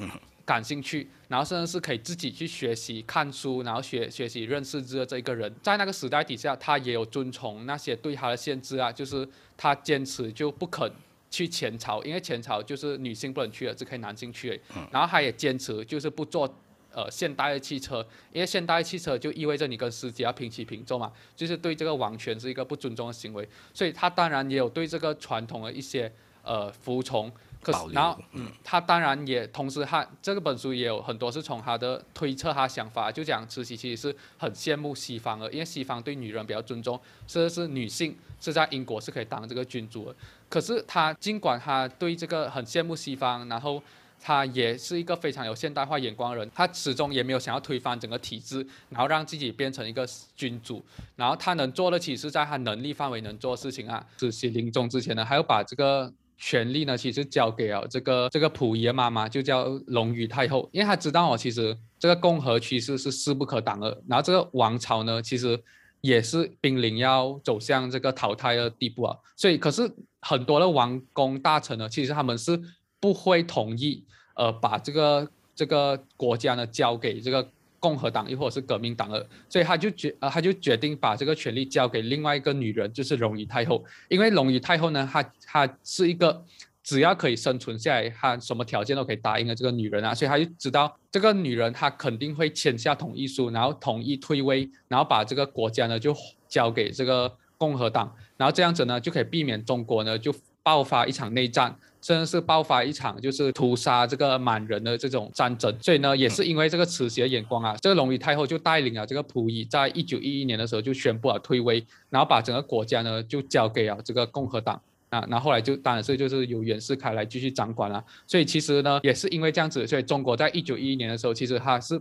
[0.45, 10.91] 感兴趣，然后甚至是可以自己去学习看书，然后学学习认识字的这一个人，在那个时代底下，他也有遵从那些对他的限制啊，就是他坚持就不肯。
[11.35, 14.61] 去前朝，因为前朝就是女性不能去的，只可以男性去。
[14.93, 16.47] 然后他也坚持就是不坐
[16.93, 23.49] 呃现代的汽车，因为现代汽车就意味着你跟司机要平起平坐嘛，就是对这个王权是一个不尊重的行为。
[23.72, 26.12] 所以他当然也有对这个传统的一些
[26.45, 27.32] 呃服从。
[27.64, 40.16] 可是，然后，嗯，他当然也同时，他这个本书也有很多是从他的推测，他想法就讲慈禧其实是很羡慕西方的，因为西方对女人比较尊重，甚至是女性是在英国是可以当这个君主的。
[40.55, 43.82] 可是他尽管他对这个很羡慕西方，然后
[44.20, 50.80] 他也是一个非常有现代化眼光的人，他始终也没有想要推翻整个体制，然后让自己变成一个君主。
[51.16, 54.07] 然后他能做的，其实在他能力范围能做的事情啊。
[54.16, 56.12] 慈禧临终之前呢，还要把这个。
[56.36, 65.59] 权力呢，其实交给了这个这个溥仪的妈妈，就叫隆裕太后，因为她知道哦，其实这个共和趋势是势不可挡的，然后这个王朝呢，其实
[66.05, 69.90] 也是濒临要走向这个淘汰的地步啊，所以可是
[70.20, 72.61] 很多的王公大臣呢，其实他们是
[73.00, 74.05] 不会同意，
[74.36, 77.48] 呃，把这个这个国家呢交给这个。
[77.84, 83.84] 共和党又或者是革命党的，所以他就决呃他就决定把这个权力交给另外一个女人，就是隆裕太后。
[84.09, 86.42] 因为隆裕太后呢，她她是一个
[86.85, 96.14] 只要可以生存下来，他什么条件都可以答应的这个女人啊，所以他就知道这个女人她肯定会签下同意书，然后同意退位，然后把这个国家呢就
[96.47, 100.32] 交给这个共和党，然后这样子呢就可以避免中国呢就
[100.62, 101.74] 爆发一场内战。
[102.05, 114.78] 甚至是爆发一场就是屠杀这个满人的这种战争，所以呢，也是因为这个慈禧的眼光啊，这个隆裕太后就带领了这个溥仪，在一九一一年的时候就宣布了退位，然后把整个国家呢就交给了这个共和党
[115.15, 122.01] 啊，然后后来就当然是就是由袁世凯来继续掌管了，所以其实呢，也是因为这样子，所以中国在一九一一年的时候，其实它是。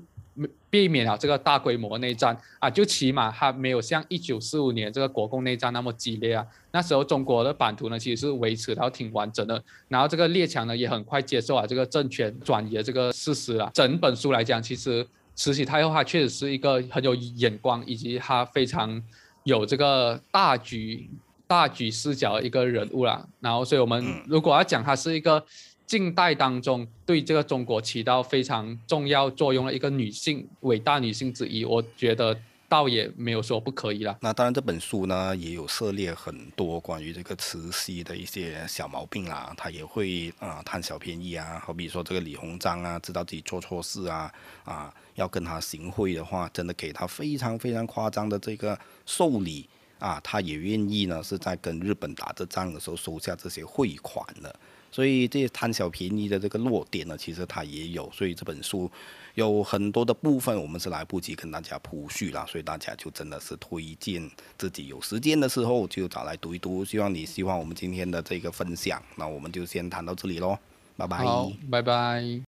[0.68, 6.43] 避免了这个大规模内战啊，就起码它没有像一九四五年这个国共内战那么激烈啊。
[6.72, 9.64] 那时候中国的版图呢，其实是维持到挺完整的。
[9.88, 13.70] 然后这个列强呢，也很快接受了这个政权转移的这个事实啊。
[13.76, 15.05] 整本书来讲，其实
[15.36, 18.99] 慈禧太后她确实是一个很有眼光，以及她非常
[19.43, 21.07] 有这个大局
[21.53, 23.25] 大局视角的一个人物啦。
[23.39, 25.45] 然后，所以我们如果要讲她是一个。
[25.85, 32.35] 近代当中，对这个中国起到非常重要作用的一个女性伟大女性之一，我觉得
[32.69, 34.17] 倒也没有说不可以了。
[34.21, 44.31] 那当然，这本书呢也有涉猎很多关于这个慈禧的一些小毛病啦，她也会啊贪小便宜啊，好比说这个李鸿章啊，知道自己做错事啊
[44.63, 49.69] 啊，要跟他行贿的话，真的给他非常非常夸张的这个受礼
[50.03, 54.53] 啊，他也愿意呢是在跟日本打这仗的时候收下这些汇款的。
[54.91, 58.11] 所以这些贪小便宜的这个弱点呢，其实它也有。
[58.11, 58.91] 所以这本书
[59.35, 62.45] 有很多的部分，我们是来不及跟大家铺叙了。
[62.45, 66.83] 所以大家就真的是推荐自己有时间的时候就找来读一读。
[66.83, 69.01] 希望你喜欢我们今天的这个分享。
[69.15, 70.59] 那我们就先谈到这里喽，
[70.97, 71.17] 拜拜。
[71.19, 72.41] 好，拜拜。